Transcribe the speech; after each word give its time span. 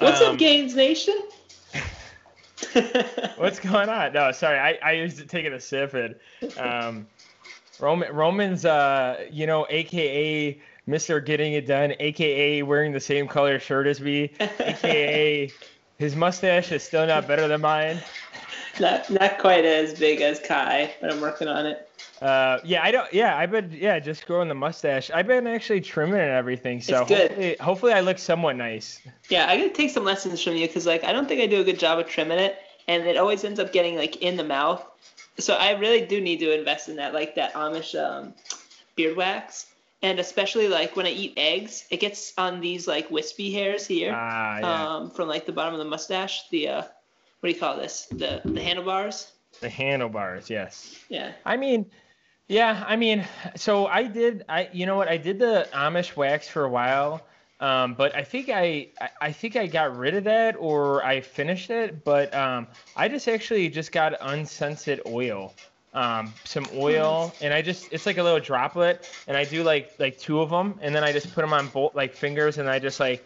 What's 0.00 0.20
um, 0.20 0.32
up, 0.32 0.38
Gains 0.38 0.74
Nation? 0.74 1.20
what's 3.36 3.60
going 3.60 3.88
on? 3.88 4.12
No, 4.12 4.32
sorry, 4.32 4.58
I, 4.58 4.78
I 4.82 5.02
was 5.02 5.22
taking 5.24 5.52
a 5.52 5.60
sip 5.60 5.94
and 5.94 6.14
um, 6.58 7.06
Roman 7.78 8.12
Roman's 8.14 8.64
uh 8.64 9.26
you 9.30 9.46
know 9.46 9.66
AKA 9.68 10.60
Mr. 10.88 11.24
Getting 11.24 11.52
It 11.52 11.66
Done, 11.66 11.94
AKA 12.00 12.62
wearing 12.62 12.92
the 12.92 13.00
same 13.00 13.28
color 13.28 13.58
shirt 13.58 13.86
as 13.86 14.00
me, 14.00 14.32
AKA 14.40 15.52
his 15.98 16.16
mustache 16.16 16.72
is 16.72 16.82
still 16.82 17.06
not 17.06 17.28
better 17.28 17.46
than 17.46 17.60
mine. 17.60 17.98
Not 18.78 19.10
not 19.10 19.38
quite 19.38 19.64
as 19.64 19.98
big 19.98 20.20
as 20.20 20.38
Kai, 20.38 20.92
but 21.00 21.12
I'm 21.12 21.20
working 21.20 21.48
on 21.48 21.66
it. 21.66 21.88
Uh, 22.22 22.58
yeah, 22.64 22.82
I 22.82 22.90
don't. 22.90 23.12
Yeah, 23.12 23.36
I've 23.36 23.50
been 23.50 23.70
yeah 23.72 23.98
just 23.98 24.26
growing 24.26 24.48
the 24.48 24.54
mustache. 24.54 25.10
I've 25.10 25.26
been 25.26 25.46
actually 25.46 25.80
trimming 25.80 26.16
it 26.20 26.24
and 26.24 26.30
everything. 26.30 26.80
So 26.80 27.04
hopefully, 27.04 27.56
hopefully, 27.60 27.92
I 27.92 28.00
look 28.00 28.18
somewhat 28.18 28.56
nice. 28.56 29.00
Yeah, 29.30 29.46
I 29.48 29.56
gotta 29.56 29.70
take 29.70 29.90
some 29.90 30.04
lessons 30.04 30.42
from 30.42 30.56
you 30.56 30.66
because 30.66 30.86
like 30.86 31.02
I 31.04 31.12
don't 31.12 31.26
think 31.28 31.40
I 31.40 31.46
do 31.46 31.60
a 31.60 31.64
good 31.64 31.78
job 31.78 31.98
of 31.98 32.06
trimming 32.06 32.38
it, 32.38 32.58
and 32.88 33.04
it 33.04 33.16
always 33.16 33.42
ends 33.44 33.58
up 33.58 33.72
getting 33.72 33.96
like 33.96 34.16
in 34.16 34.36
the 34.36 34.44
mouth. 34.44 34.84
So 35.38 35.54
I 35.54 35.72
really 35.72 36.04
do 36.04 36.20
need 36.20 36.40
to 36.40 36.56
invest 36.56 36.88
in 36.88 36.96
that, 36.96 37.14
like 37.14 37.34
that 37.36 37.54
Amish 37.54 37.98
um, 37.98 38.34
beard 38.96 39.16
wax, 39.16 39.66
and 40.02 40.18
especially 40.18 40.68
like 40.68 40.96
when 40.96 41.06
I 41.06 41.10
eat 41.10 41.34
eggs, 41.38 41.86
it 41.90 42.00
gets 42.00 42.34
on 42.36 42.60
these 42.60 42.86
like 42.86 43.10
wispy 43.10 43.50
hairs 43.50 43.86
here, 43.86 44.12
ah, 44.14 44.58
yeah. 44.58 44.96
um, 44.96 45.10
from 45.10 45.28
like 45.28 45.46
the 45.46 45.52
bottom 45.52 45.72
of 45.72 45.78
the 45.78 45.86
mustache. 45.86 46.48
The 46.50 46.68
uh, 46.68 46.82
what 47.40 47.48
do 47.48 47.54
you 47.54 47.60
call 47.60 47.76
this? 47.76 48.06
The 48.06 48.42
the 48.44 48.62
handlebars. 48.62 49.32
The 49.60 49.68
handlebars, 49.68 50.48
yes. 50.48 50.98
Yeah. 51.08 51.32
I 51.44 51.56
mean, 51.56 51.86
yeah, 52.48 52.84
I 52.86 52.96
mean, 52.96 53.26
so 53.56 53.86
I 53.86 54.04
did. 54.04 54.44
I 54.48 54.68
you 54.72 54.84
know 54.86 54.96
what? 54.96 55.08
I 55.08 55.16
did 55.16 55.38
the 55.38 55.68
Amish 55.72 56.16
wax 56.16 56.48
for 56.48 56.64
a 56.64 56.68
while, 56.68 57.22
um, 57.60 57.94
but 57.94 58.14
I 58.14 58.24
think 58.24 58.48
I, 58.48 58.88
I 59.20 59.32
think 59.32 59.56
I 59.56 59.66
got 59.66 59.96
rid 59.96 60.14
of 60.14 60.24
that 60.24 60.56
or 60.58 61.04
I 61.04 61.20
finished 61.20 61.70
it. 61.70 62.04
But 62.04 62.34
um, 62.34 62.66
I 62.96 63.08
just 63.08 63.28
actually 63.28 63.68
just 63.68 63.92
got 63.92 64.14
unscented 64.20 65.00
oil, 65.06 65.54
um, 65.94 66.34
some 66.44 66.66
oil, 66.74 67.32
and 67.40 67.54
I 67.54 67.62
just 67.62 67.92
it's 67.92 68.04
like 68.04 68.18
a 68.18 68.22
little 68.22 68.40
droplet, 68.40 69.08
and 69.28 69.36
I 69.36 69.44
do 69.44 69.62
like 69.62 69.92
like 69.98 70.18
two 70.18 70.40
of 70.40 70.50
them, 70.50 70.78
and 70.82 70.94
then 70.94 71.04
I 71.04 71.12
just 71.12 71.32
put 71.34 71.42
them 71.42 71.52
on 71.52 71.68
both 71.68 71.94
like 71.94 72.14
fingers, 72.14 72.58
and 72.58 72.68
I 72.68 72.78
just 72.78 73.00
like 73.00 73.24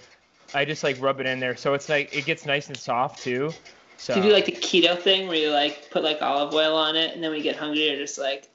I 0.52 0.64
just 0.64 0.84
like 0.84 1.00
rub 1.00 1.18
it 1.20 1.26
in 1.26 1.40
there, 1.40 1.56
so 1.56 1.74
it's 1.74 1.88
like 1.88 2.14
it 2.14 2.26
gets 2.26 2.44
nice 2.46 2.68
and 2.68 2.76
soft 2.76 3.22
too. 3.22 3.52
So. 3.96 4.14
Do 4.14 4.20
you 4.20 4.26
do 4.26 4.32
like 4.32 4.46
the 4.46 4.52
keto 4.52 4.98
thing 4.98 5.28
where 5.28 5.36
you 5.36 5.50
like 5.50 5.90
put 5.90 6.02
like 6.02 6.20
olive 6.20 6.52
oil 6.52 6.76
on 6.76 6.96
it, 6.96 7.14
and 7.14 7.22
then 7.22 7.32
you 7.34 7.42
get 7.42 7.56
hungry, 7.56 7.88
you're 7.88 7.96
just 7.96 8.18
like 8.18 8.50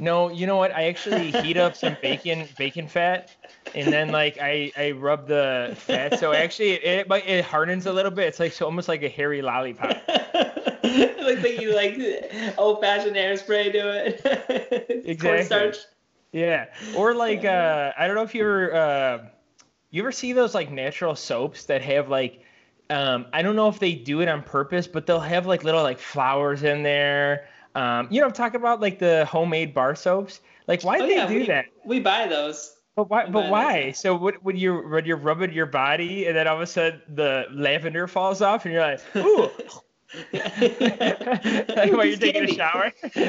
no, 0.00 0.30
you 0.30 0.46
know 0.46 0.56
what? 0.56 0.72
I 0.72 0.84
actually 0.84 1.32
heat 1.42 1.56
up 1.56 1.74
some 1.74 1.96
bacon 2.00 2.48
bacon 2.56 2.86
fat, 2.86 3.30
and 3.74 3.92
then 3.92 4.12
like 4.12 4.38
I 4.40 4.70
I 4.76 4.92
rub 4.92 5.26
the 5.26 5.74
fat. 5.76 6.20
So 6.20 6.32
actually 6.32 6.70
it 6.72 7.06
it, 7.10 7.24
it 7.26 7.44
hardens 7.44 7.86
a 7.86 7.92
little 7.92 8.12
bit. 8.12 8.28
It's 8.28 8.38
like 8.38 8.52
so 8.52 8.64
almost 8.64 8.88
like 8.88 9.02
a 9.02 9.08
hairy 9.08 9.42
lollipop. 9.42 10.00
It 10.84 11.18
looks 11.18 11.42
like 11.42 11.60
you 11.60 11.74
like 11.74 12.54
old 12.56 12.80
fashioned 12.80 13.16
hairspray 13.16 13.72
to 13.72 14.06
it. 14.06 14.20
exactly. 15.04 15.16
Cornstarch. 15.16 15.78
Yeah, 16.30 16.66
or 16.96 17.14
like 17.14 17.44
uh, 17.44 17.92
I 17.98 18.06
don't 18.06 18.14
know 18.14 18.22
if 18.22 18.34
you 18.36 18.42
ever 18.42 18.74
uh, 18.74 19.26
you 19.90 20.02
ever 20.02 20.12
see 20.12 20.32
those 20.32 20.54
like 20.54 20.70
natural 20.70 21.16
soaps 21.16 21.64
that 21.64 21.82
have 21.82 22.08
like 22.08 22.44
um, 22.90 23.26
I 23.32 23.42
don't 23.42 23.56
know 23.56 23.68
if 23.68 23.78
they 23.78 23.94
do 23.94 24.20
it 24.20 24.28
on 24.28 24.42
purpose, 24.42 24.86
but 24.86 25.06
they'll 25.06 25.20
have 25.20 25.46
like 25.46 25.64
little 25.64 25.82
like 25.82 25.98
flowers 25.98 26.62
in 26.62 26.82
there 26.82 27.48
um, 27.78 28.08
you 28.10 28.20
know, 28.20 28.26
I'm 28.26 28.32
talking 28.32 28.60
about 28.60 28.80
like 28.80 28.98
the 28.98 29.24
homemade 29.26 29.72
bar 29.72 29.94
soaps. 29.94 30.40
Like, 30.66 30.82
why 30.82 30.98
oh, 30.98 31.06
do 31.06 31.12
yeah, 31.12 31.26
they 31.26 31.34
do 31.34 31.40
we, 31.40 31.46
that? 31.46 31.66
We 31.84 32.00
buy 32.00 32.26
those. 32.26 32.76
But 32.96 33.08
why? 33.08 33.26
We 33.26 33.30
but 33.30 33.50
why? 33.50 33.84
Those. 33.86 33.98
So 34.00 34.16
would 34.16 34.44
would 34.44 34.58
you 34.58 34.82
would 34.88 35.06
you 35.06 35.14
rub 35.14 35.42
it 35.42 35.52
your 35.52 35.66
body 35.66 36.26
and 36.26 36.36
then 36.36 36.48
all 36.48 36.56
of 36.56 36.62
a 36.62 36.66
sudden 36.66 37.00
the 37.14 37.46
lavender 37.52 38.08
falls 38.08 38.42
off 38.42 38.64
and 38.64 38.74
you're 38.74 38.82
like, 38.82 39.00
ooh. 39.16 39.50
like 40.32 41.92
while 41.92 42.04
you're 42.06 42.16
taking 42.16 42.44
a 42.44 42.54
shower. 42.54 42.92
Pretty 43.02 43.28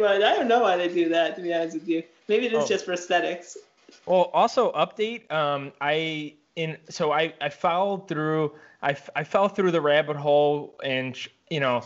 much. 0.00 0.22
I 0.22 0.36
don't 0.36 0.46
know 0.48 0.60
why 0.60 0.76
they 0.76 0.88
do 0.88 1.08
that. 1.08 1.34
To 1.36 1.42
be 1.42 1.52
honest 1.52 1.74
with 1.74 1.88
you, 1.88 2.04
maybe 2.28 2.46
it 2.46 2.52
is 2.52 2.64
oh. 2.64 2.66
just 2.68 2.84
for 2.84 2.92
aesthetics. 2.92 3.58
Well, 4.10 4.28
also 4.34 4.72
update. 4.72 5.30
Um, 5.30 5.70
I 5.80 6.34
in 6.56 6.76
so 6.88 7.12
I 7.12 7.32
I 7.40 7.48
followed 7.48 8.08
through 8.08 8.52
I, 8.82 8.96
I 9.14 9.22
fell 9.22 9.46
through 9.46 9.70
the 9.70 9.80
rabbit 9.80 10.16
hole 10.16 10.74
and 10.82 11.16
you 11.48 11.60
know 11.60 11.82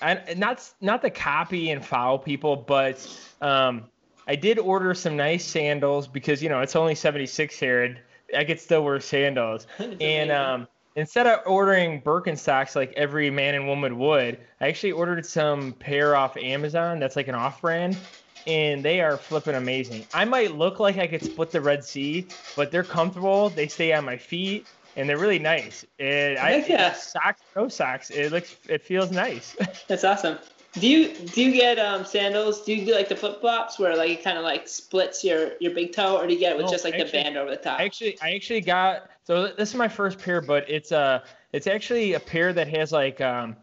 I, 0.00 0.34
not 0.38 0.66
not 0.80 1.02
the 1.02 1.10
copy 1.10 1.70
and 1.70 1.84
follow 1.84 2.16
people 2.16 2.56
but 2.56 3.06
um, 3.42 3.84
I 4.26 4.34
did 4.34 4.58
order 4.58 4.94
some 4.94 5.14
nice 5.14 5.44
sandals 5.44 6.08
because 6.08 6.42
you 6.42 6.48
know 6.48 6.60
it's 6.60 6.74
only 6.74 6.94
76 6.94 7.58
here 7.58 7.84
and 7.84 7.98
I 8.34 8.44
could 8.44 8.60
still 8.60 8.82
wear 8.82 8.98
sandals 8.98 9.66
and 10.00 10.30
um, 10.30 10.68
instead 10.96 11.26
of 11.26 11.40
ordering 11.44 12.00
Birkenstocks 12.00 12.76
like 12.76 12.94
every 12.96 13.28
man 13.28 13.54
and 13.54 13.66
woman 13.66 13.98
would 13.98 14.38
I 14.62 14.68
actually 14.68 14.92
ordered 14.92 15.26
some 15.26 15.72
pair 15.74 16.16
off 16.16 16.34
Amazon 16.38 16.98
that's 16.98 17.14
like 17.14 17.28
an 17.28 17.34
off 17.34 17.60
brand 17.60 17.98
and 18.46 18.84
they 18.84 19.00
are 19.00 19.16
flipping 19.16 19.54
amazing. 19.54 20.06
I 20.14 20.24
might 20.24 20.54
look 20.54 20.80
like 20.80 20.98
I 20.98 21.06
could 21.06 21.22
split 21.22 21.50
the 21.50 21.60
Red 21.60 21.84
Sea, 21.84 22.26
but 22.56 22.70
they're 22.70 22.84
comfortable. 22.84 23.50
They 23.50 23.68
stay 23.68 23.92
on 23.92 24.04
my 24.04 24.16
feet 24.16 24.66
and 24.96 25.08
they're 25.08 25.18
really 25.18 25.38
nice. 25.38 25.84
And 25.98 26.38
I 26.38 26.64
yeah. 26.68 26.92
socks, 26.92 27.42
no 27.54 27.68
socks. 27.68 28.10
It 28.10 28.32
looks, 28.32 28.56
it 28.68 28.82
feels 28.82 29.10
nice. 29.10 29.56
That's 29.88 30.04
awesome. 30.04 30.38
Do 30.74 30.86
you 30.86 31.14
do 31.14 31.42
you 31.42 31.52
get 31.52 31.78
um, 31.78 32.04
sandals? 32.04 32.64
Do 32.64 32.74
you 32.74 32.84
do 32.84 32.94
like 32.94 33.08
the 33.08 33.16
flip 33.16 33.40
flops 33.40 33.78
where 33.78 33.96
like 33.96 34.10
it 34.10 34.22
kind 34.22 34.36
of 34.36 34.44
like 34.44 34.68
splits 34.68 35.24
your 35.24 35.52
your 35.60 35.74
big 35.74 35.92
toe, 35.92 36.16
or 36.16 36.26
do 36.26 36.34
you 36.34 36.38
get 36.38 36.52
it 36.52 36.56
with 36.56 36.66
no, 36.66 36.70
just 36.70 36.84
like 36.84 36.94
actually, 36.94 37.06
the 37.06 37.24
band 37.24 37.36
over 37.36 37.50
the 37.50 37.56
top? 37.56 37.80
I 37.80 37.84
actually, 37.84 38.20
I 38.20 38.34
actually 38.34 38.60
got 38.60 39.08
so 39.24 39.48
this 39.48 39.70
is 39.70 39.74
my 39.74 39.88
first 39.88 40.18
pair, 40.18 40.40
but 40.40 40.68
it's 40.68 40.92
a 40.92 40.98
uh, 40.98 41.20
it's 41.52 41.66
actually 41.66 42.12
a 42.12 42.20
pair 42.20 42.52
that 42.52 42.68
has 42.68 42.92
like 42.92 43.20
um 43.20 43.56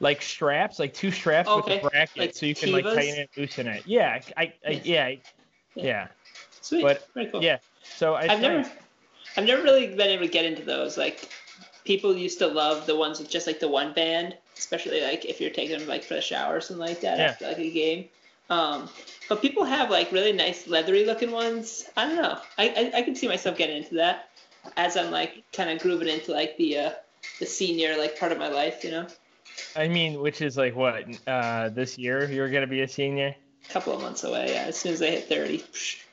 like 0.00 0.22
straps, 0.22 0.78
like 0.78 0.94
two 0.94 1.10
straps 1.10 1.48
okay. 1.48 1.76
with 1.76 1.84
a 1.84 1.88
bracket, 1.88 2.16
like 2.16 2.34
so 2.34 2.46
you 2.46 2.54
can 2.54 2.72
like 2.72 2.84
tighten 2.84 3.20
it, 3.20 3.30
loosen 3.36 3.66
it. 3.66 3.86
Yeah, 3.86 4.20
I, 4.36 4.52
I 4.66 4.80
yeah, 4.82 5.08
yeah, 5.08 5.16
yeah. 5.74 6.08
Sweet. 6.62 6.82
But 6.82 7.08
Very 7.14 7.26
cool. 7.26 7.42
yeah, 7.42 7.58
so 7.82 8.14
I 8.14 8.32
I've 8.32 8.40
never 8.40 8.70
I've 9.36 9.46
never 9.46 9.62
really 9.62 9.88
been 9.88 10.08
able 10.08 10.26
to 10.26 10.32
get 10.32 10.44
into 10.44 10.62
those. 10.62 10.96
Like 10.98 11.30
people 11.84 12.16
used 12.16 12.38
to 12.38 12.46
love 12.46 12.86
the 12.86 12.96
ones 12.96 13.18
with 13.18 13.30
just 13.30 13.46
like 13.46 13.60
the 13.60 13.68
one 13.68 13.92
band, 13.92 14.36
especially 14.56 15.02
like 15.02 15.24
if 15.24 15.40
you're 15.40 15.50
taking 15.50 15.78
them 15.78 15.88
like 15.88 16.02
for 16.02 16.14
the 16.14 16.20
shower 16.20 16.56
or 16.56 16.60
something 16.60 16.86
like 16.86 17.00
that 17.02 17.18
yeah. 17.18 17.24
after 17.26 17.46
like 17.46 17.58
a 17.58 17.70
game. 17.70 18.08
Um, 18.48 18.88
but 19.28 19.40
people 19.40 19.64
have 19.64 19.90
like 19.90 20.10
really 20.10 20.32
nice 20.32 20.66
leathery 20.66 21.04
looking 21.04 21.30
ones. 21.30 21.88
I 21.96 22.06
don't 22.06 22.16
know. 22.16 22.38
I, 22.58 22.68
I, 22.94 22.98
I 22.98 23.02
can 23.02 23.14
see 23.14 23.28
myself 23.28 23.56
getting 23.56 23.76
into 23.76 23.94
that 23.94 24.30
as 24.76 24.96
I'm 24.96 25.10
like 25.10 25.44
kind 25.52 25.70
of 25.70 25.78
grooving 25.78 26.08
into 26.08 26.32
like 26.32 26.56
the 26.56 26.78
uh, 26.78 26.90
the 27.38 27.46
senior 27.46 27.96
like 27.96 28.18
part 28.18 28.32
of 28.32 28.38
my 28.38 28.48
life, 28.48 28.82
you 28.82 28.90
know. 28.90 29.06
I 29.76 29.88
mean, 29.88 30.20
which 30.20 30.42
is 30.42 30.56
like 30.56 30.74
what 30.74 31.04
uh, 31.26 31.68
this 31.70 31.98
year 31.98 32.30
you're 32.30 32.50
gonna 32.50 32.66
be 32.66 32.82
a 32.82 32.88
senior. 32.88 33.34
A 33.68 33.72
couple 33.72 33.92
of 33.92 34.00
months 34.00 34.24
away, 34.24 34.52
yeah. 34.52 34.62
As 34.62 34.76
soon 34.76 34.92
as 34.92 35.02
I 35.02 35.06
hit 35.06 35.28
thirty. 35.28 35.64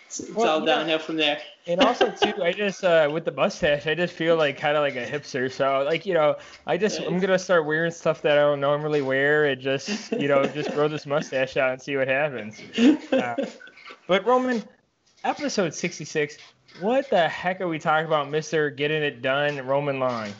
It's, 0.08 0.22
it's 0.22 0.31
well, 0.31 0.59
all 0.59 0.66
downhill 0.66 1.00
from 1.00 1.18
there. 1.18 1.41
and 1.66 1.81
also 1.81 2.09
too, 2.22 2.41
I 2.41 2.53
just 2.53 2.84
uh, 2.84 3.09
with 3.12 3.25
the 3.25 3.31
mustache, 3.31 3.88
I 3.88 3.94
just 3.94 4.13
feel 4.13 4.38
like 4.38 4.57
kind 4.57 4.78
of 4.78 4.81
like 4.81 4.96
a 4.96 5.06
hipster. 5.06 5.52
So 5.52 5.84
like 5.86 6.06
you 6.06 6.13
know, 6.13 6.38
I 6.66 6.78
just 6.78 7.02
I'm 7.02 7.19
gonna 7.19 7.38
start 7.38 7.66
wearing 7.66 7.91
stuff 7.91 8.22
that 8.22 8.38
I 8.38 8.41
don't 8.41 8.62
normally 8.62 9.02
wear 9.02 9.46
and 9.46 9.62
just 9.62 10.12
you 10.13 10.28
know 10.28 10.46
just 10.46 10.72
grow 10.72 10.88
this 10.88 11.06
mustache 11.06 11.57
out 11.57 11.74
and 11.74 11.81
see 11.81 11.97
what 11.97 12.07
happens. 12.07 12.62
Uh, 13.12 13.36
but 14.07 14.25
Roman, 14.25 14.63
episode 15.24 15.74
66. 15.74 16.38
What 16.80 17.09
the 17.09 17.28
heck 17.28 17.59
are 17.59 17.68
we 17.68 17.80
talking 17.80 18.06
about, 18.06 18.30
Mister 18.30 18.69
Getting 18.69 19.03
It 19.03 19.22
Done, 19.22 19.66
Roman 19.66 20.00
Long? 20.00 20.31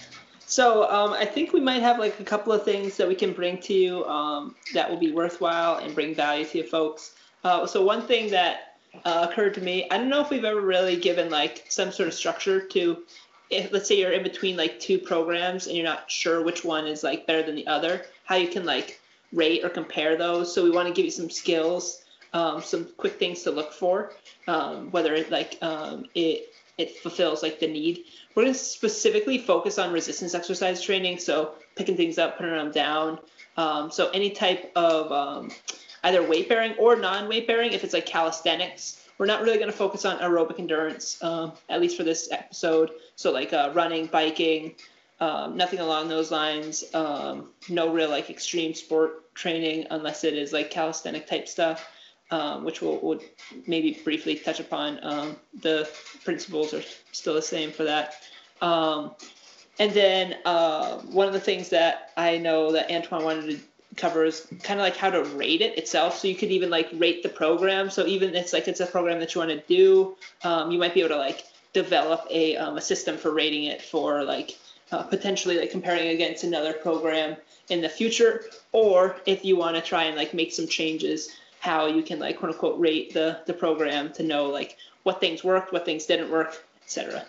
So 0.48 0.90
um, 0.90 1.14
I 1.14 1.26
think 1.26 1.54
we 1.54 1.60
might 1.60 1.82
have 1.82 2.00
like 2.00 2.20
a 2.20 2.24
couple 2.24 2.52
of 2.54 2.64
things 2.64 2.98
that 2.98 3.08
we 3.08 3.16
can 3.16 3.34
bring 3.34 3.60
to 3.60 3.74
you 3.74 4.06
um, 4.06 4.56
that 4.74 4.90
will 4.90 4.98
be 4.98 5.12
worthwhile 5.12 5.78
and 5.78 5.94
bring 5.94 6.16
value 6.16 6.46
to 6.46 6.58
you 6.60 6.64
folks. 6.64 7.14
Uh, 7.44 7.68
so 7.68 7.84
one 7.84 8.02
thing 8.02 8.32
that 8.32 8.68
uh, 9.06 9.28
occurred 9.30 9.54
to 9.56 9.62
me. 9.62 9.88
I 9.90 9.98
don't 9.98 10.10
know 10.10 10.22
if 10.22 10.30
we've 10.30 10.46
ever 10.46 10.62
really 10.62 10.96
given 10.96 11.30
like 11.30 11.66
some 11.70 11.92
sort 11.92 12.08
of 12.08 12.14
structure 12.14 12.62
to, 12.62 13.04
if 13.50 13.72
let's 13.72 13.88
say 13.88 14.00
you're 14.00 14.12
in 14.12 14.24
between 14.24 14.58
like 14.58 14.80
two 14.80 14.98
programs 14.98 15.68
and 15.68 15.76
you're 15.76 15.86
not 15.86 16.10
sure 16.10 16.44
which 16.44 16.64
one 16.64 16.88
is 16.88 17.04
like 17.04 17.28
better 17.28 17.44
than 17.44 17.56
the 17.56 17.68
other, 17.68 18.06
how 18.26 18.36
you 18.36 18.48
can 18.48 18.66
like 18.66 19.00
rate 19.34 19.64
or 19.64 19.70
compare 19.70 20.18
those. 20.18 20.54
So 20.54 20.64
we 20.64 20.72
want 20.72 20.88
to 20.88 20.94
give 20.94 21.06
you 21.06 21.12
some 21.12 21.30
skills, 21.30 22.04
um, 22.34 22.62
some 22.62 22.88
quick 22.98 23.20
things 23.20 23.44
to 23.44 23.52
look 23.52 23.74
for, 23.74 24.14
um, 24.48 24.92
whether 24.92 25.14
it 25.14 25.32
like 25.32 25.58
um, 25.62 26.06
it 26.16 26.54
it 26.78 26.98
fulfills 27.00 27.42
like 27.44 27.60
the 27.60 27.68
need. 27.68 28.06
We're 28.36 28.44
going 28.44 28.54
to 28.54 28.60
specifically 28.60 29.38
focus 29.40 29.80
on 29.80 29.92
resistance 29.92 30.36
exercise 30.36 30.82
training, 30.82 31.20
so 31.20 31.56
picking 31.76 31.98
things 31.98 32.18
up, 32.18 32.38
putting 32.38 32.54
them 32.54 32.72
down. 32.72 33.20
Um, 33.58 33.90
so 33.90 34.10
any 34.10 34.30
type 34.30 34.72
of 34.76 35.12
um, 35.12 35.52
either 36.04 36.22
weight 36.24 36.48
bearing 36.48 36.74
or 36.78 36.96
non 36.96 37.28
weight 37.28 37.48
bearing 37.48 37.74
if 37.74 37.84
it's 37.84 37.94
like 37.94 38.06
calisthenics. 38.06 39.04
We're 39.18 39.26
not 39.26 39.42
really 39.42 39.58
going 39.58 39.72
to 39.72 39.78
focus 39.78 40.06
on 40.06 40.20
aerobic 40.20 40.60
endurance, 40.60 41.22
um, 41.24 41.54
at 41.70 41.82
least 41.82 41.98
for 41.98 42.04
this 42.04 42.32
episode. 42.32 42.92
So 43.16 43.32
like 43.32 43.52
uh, 43.52 43.72
running, 43.74 44.06
biking, 44.06 44.76
um, 45.20 45.58
nothing 45.58 45.80
along 45.80 46.08
those 46.10 46.30
lines. 46.30 46.84
Um, 46.94 47.50
no 47.68 47.92
real 47.92 48.10
like 48.10 48.30
extreme 48.30 48.76
sport 48.76 49.34
training 49.34 49.88
unless 49.90 50.24
it 50.24 50.36
is 50.36 50.54
like 50.54 50.70
calisthenic 50.70 51.26
type 51.26 51.48
stuff. 51.48 51.90
Um, 52.32 52.64
which 52.64 52.82
we'll, 52.82 53.00
we'll, 53.02 53.20
maybe 53.66 54.00
briefly 54.04 54.36
touch 54.36 54.60
upon. 54.60 55.00
Um, 55.04 55.36
the 55.62 55.90
principles 56.24 56.74
are 56.74 56.84
still 57.12 57.34
the 57.34 57.42
same 57.42 57.72
for 57.72 57.84
that. 57.84 58.16
Um, 58.62 59.12
and 59.80 59.92
then 59.94 60.38
uh, 60.46 60.98
one 61.00 61.28
of 61.28 61.34
the 61.34 61.40
things 61.40 61.70
that 61.70 62.12
I 62.18 62.38
know 62.38 62.72
that 62.72 62.92
Antoine 62.92 63.24
wanted 63.24 63.52
to 63.52 63.60
cover 63.96 64.26
is 64.26 64.48
kind 64.64 64.80
of 64.80 64.84
like 64.84 64.96
how 64.96 65.10
to 65.10 65.24
rate 65.24 65.62
it 65.62 65.78
itself. 65.78 66.18
So 66.18 66.28
you 66.28 66.36
could 66.36 66.52
even 66.52 66.70
like 66.70 66.90
rate 66.94 67.24
the 67.24 67.30
program. 67.30 67.90
So 67.90 68.06
even 68.06 68.36
it's 68.36 68.54
like 68.54 68.68
it's 68.68 68.80
a 68.80 68.86
program 68.86 69.20
that 69.20 69.34
you 69.36 69.40
want 69.40 69.52
to 69.52 69.64
do, 69.68 70.16
um, 70.44 70.72
you 70.72 70.80
might 70.80 70.94
be 70.94 71.02
able 71.02 71.10
to 71.10 71.18
like 71.18 71.46
develop 71.74 72.26
a, 72.30 72.58
um, 72.58 72.78
a 72.78 72.82
system 72.82 73.18
for 73.18 73.34
rating 73.34 73.66
it 73.66 73.82
for 73.82 74.24
like 74.24 74.58
uh, 74.92 75.04
potentially 75.04 75.58
like 75.60 75.72
comparing 75.72 76.10
against 76.10 76.44
another 76.44 76.74
program 76.74 77.36
in 77.70 77.82
the 77.82 77.90
future, 77.90 78.46
or 78.72 79.18
if 79.26 79.44
you 79.44 79.58
want 79.58 79.76
to 79.76 79.82
try 79.82 80.06
and 80.06 80.16
like 80.16 80.34
make 80.34 80.54
some 80.54 80.68
changes, 80.68 81.36
how 81.68 81.86
you 81.86 82.02
can 82.02 82.18
like 82.18 82.40
quote 82.40 82.54
unquote 82.54 82.80
rate 82.80 83.14
the 83.14 83.40
the 83.46 83.54
program 83.54 84.12
to 84.14 84.24
know 84.24 84.46
like 84.46 84.78
what 85.04 85.20
things 85.20 85.44
worked, 85.44 85.74
what 85.74 85.84
things 85.84 86.06
didn't 86.06 86.32
work, 86.32 86.66
etc. 86.84 87.26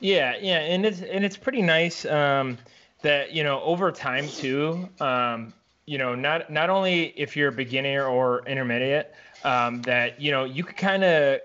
Yeah, 0.00 0.34
yeah, 0.40 0.58
and 0.58 0.84
it's 0.84 1.00
and 1.00 1.24
it's 1.24 1.36
pretty 1.36 1.62
nice 1.62 2.04
um, 2.04 2.58
that 3.02 3.32
you 3.32 3.44
know 3.44 3.60
over 3.62 3.92
time 3.92 4.28
too. 4.28 4.88
Um, 5.00 5.54
you 5.86 5.96
know, 5.96 6.16
not 6.16 6.50
not 6.50 6.70
only 6.70 7.14
if 7.16 7.36
you're 7.36 7.50
a 7.50 7.52
beginner 7.52 8.04
or 8.06 8.44
intermediate, 8.46 9.14
um, 9.44 9.80
that 9.82 10.20
you 10.20 10.32
know 10.32 10.44
you 10.44 10.64
could 10.64 10.76
kind 10.76 11.04
of 11.04 11.40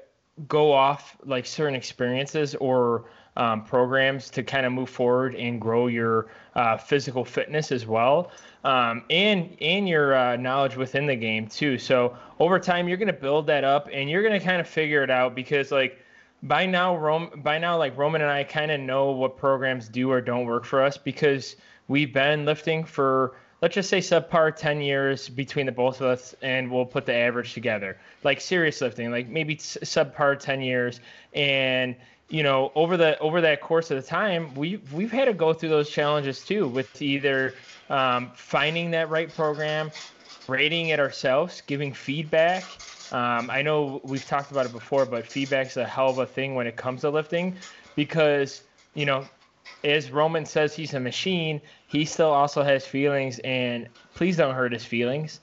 go 0.47 0.73
off 0.73 1.17
like 1.23 1.45
certain 1.45 1.75
experiences 1.75 2.55
or 2.55 3.05
um, 3.39 3.63
programs 3.63 4.29
to 4.31 4.43
kind 4.43 4.65
of 4.65 4.73
move 4.73 4.89
forward 4.89 5.33
and 5.33 5.61
grow 5.61 5.87
your 5.87 6.27
uh, 6.55 6.77
physical 6.77 7.23
fitness 7.23 7.71
as 7.71 7.87
well, 7.87 8.31
um, 8.65 9.03
and 9.09 9.55
and 9.61 9.87
your 9.87 10.13
uh, 10.13 10.35
knowledge 10.35 10.75
within 10.75 11.05
the 11.07 11.15
game 11.15 11.47
too. 11.47 11.77
So 11.77 12.17
over 12.39 12.59
time, 12.59 12.89
you're 12.89 12.97
gonna 12.97 13.13
build 13.13 13.47
that 13.47 13.63
up, 13.63 13.87
and 13.91 14.09
you're 14.09 14.23
gonna 14.23 14.41
kind 14.41 14.59
of 14.59 14.67
figure 14.67 15.03
it 15.03 15.09
out 15.09 15.35
because 15.35 15.71
like 15.71 15.97
by 16.43 16.65
now, 16.65 16.97
Rome 16.97 17.31
by 17.37 17.57
now 17.57 17.77
like 17.77 17.97
Roman 17.97 18.21
and 18.21 18.29
I 18.29 18.43
kind 18.43 18.71
of 18.71 18.81
know 18.81 19.11
what 19.11 19.37
programs 19.37 19.87
do 19.87 20.11
or 20.11 20.19
don't 20.19 20.45
work 20.45 20.65
for 20.65 20.83
us 20.83 20.97
because 20.97 21.55
we've 21.87 22.13
been 22.13 22.43
lifting 22.43 22.83
for 22.83 23.35
let's 23.61 23.75
just 23.75 23.89
say 23.89 23.99
subpar 23.99 24.55
10 24.55 24.81
years 24.81 25.27
between 25.27 25.65
the 25.65 25.71
both 25.71 25.99
of 25.99 26.07
us 26.07 26.33
and 26.41 26.71
we'll 26.71 26.85
put 26.85 27.05
the 27.05 27.13
average 27.13 27.53
together 27.53 27.97
like 28.23 28.39
serious 28.39 28.79
lifting 28.79 29.11
like 29.11 29.27
maybe 29.27 29.55
subpar 29.57 30.39
10 30.39 30.61
years 30.61 31.01
and 31.33 31.95
you 32.29 32.43
know 32.43 32.71
over 32.75 32.95
the 32.95 33.17
over 33.19 33.41
that 33.41 33.61
course 33.61 33.91
of 33.91 33.97
the 34.01 34.07
time 34.07 34.53
we 34.53 34.77
we've, 34.77 34.93
we've 34.93 35.11
had 35.11 35.25
to 35.25 35.33
go 35.33 35.53
through 35.53 35.69
those 35.69 35.89
challenges 35.89 36.43
too 36.43 36.67
with 36.67 37.01
either 37.01 37.55
um, 37.89 38.31
finding 38.35 38.91
that 38.91 39.09
right 39.09 39.33
program 39.33 39.91
rating 40.47 40.89
it 40.89 40.99
ourselves 40.99 41.61
giving 41.61 41.93
feedback. 41.93 42.79
Um, 43.11 43.49
i 43.49 43.61
know 43.63 43.99
we've 44.03 44.25
talked 44.25 44.51
about 44.51 44.65
it 44.67 44.71
before 44.71 45.05
but 45.05 45.25
feedback's 45.25 45.77
a 45.77 45.85
hell 45.85 46.11
of 46.11 46.19
a 46.19 46.25
thing 46.27 46.55
when 46.55 46.67
it 46.67 46.77
comes 46.77 47.01
to 47.01 47.09
lifting 47.09 47.55
because 47.95 48.63
you 48.93 49.05
know 49.05 49.27
as 49.83 50.11
roman 50.11 50.45
says 50.45 50.75
he's 50.75 50.93
a 50.93 50.99
machine. 50.99 51.61
He 51.87 52.05
still 52.05 52.31
also 52.31 52.63
has 52.63 52.85
feelings 52.85 53.39
and 53.39 53.89
please 54.13 54.37
don't 54.37 54.53
hurt 54.53 54.73
his 54.73 54.85
feelings 54.85 55.39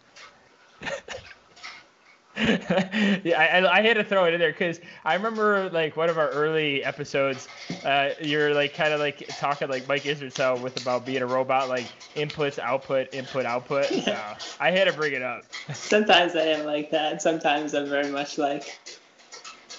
yeah, 2.37 3.35
I, 3.39 3.79
I, 3.79 3.83
had 3.83 3.95
to 3.95 4.05
throw 4.05 4.27
it 4.27 4.35
in 4.35 4.41
there 4.41 4.53
because 4.53 4.81
I 5.05 5.15
remember 5.15 5.71
like 5.71 5.97
one 5.97 6.11
of 6.11 6.19
our 6.19 6.29
early 6.29 6.85
episodes. 6.85 7.49
Uh, 7.83 8.11
you're 8.21 8.53
like 8.53 8.75
kind 8.75 8.93
of 8.93 9.01
like 9.01 9.27
talking 9.39 9.69
like 9.69 9.89
Mike 9.89 10.03
Israetel 10.03 10.61
with 10.61 10.81
about 10.81 11.07
being 11.07 11.23
a 11.23 11.27
robot, 11.27 11.69
like 11.69 11.87
inputs, 12.15 12.59
output, 12.59 13.13
input, 13.15 13.47
output. 13.47 13.87
So 14.07 14.17
I 14.61 14.71
had 14.71 14.85
to 14.85 14.93
bring 14.93 15.15
it 15.15 15.23
up. 15.23 15.45
Sometimes 15.73 16.37
I 16.37 16.43
am 16.43 16.65
like 16.65 16.91
that. 16.91 17.21
Sometimes 17.21 17.75
I'm 17.75 17.89
very 17.89 18.09
much 18.11 18.39
like, 18.39 18.79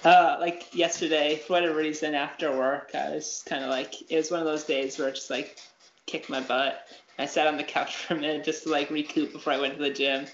uh, 0.03 0.37
like 0.39 0.75
yesterday 0.75 1.37
for 1.37 1.53
whatever 1.53 1.75
reason 1.75 2.13
after 2.13 2.55
work, 2.57 2.91
I 2.93 3.11
was 3.11 3.43
kind 3.47 3.63
of 3.63 3.69
like 3.69 4.11
it 4.11 4.17
was 4.17 4.31
one 4.31 4.41
of 4.41 4.45
those 4.45 4.65
days 4.65 4.97
where 4.97 5.07
I 5.07 5.11
just 5.11 5.29
like 5.29 5.59
kicked 6.07 6.29
my 6.29 6.41
butt. 6.41 6.87
I 7.19 7.25
sat 7.25 7.47
on 7.47 7.57
the 7.57 7.63
couch 7.63 7.95
for 7.97 8.15
a 8.15 8.17
minute 8.17 8.43
just 8.43 8.63
to 8.63 8.69
like 8.69 8.89
recoup 8.89 9.31
before 9.31 9.53
I 9.53 9.59
went 9.59 9.77
to 9.77 9.83
the 9.83 9.91
gym. 9.91 10.25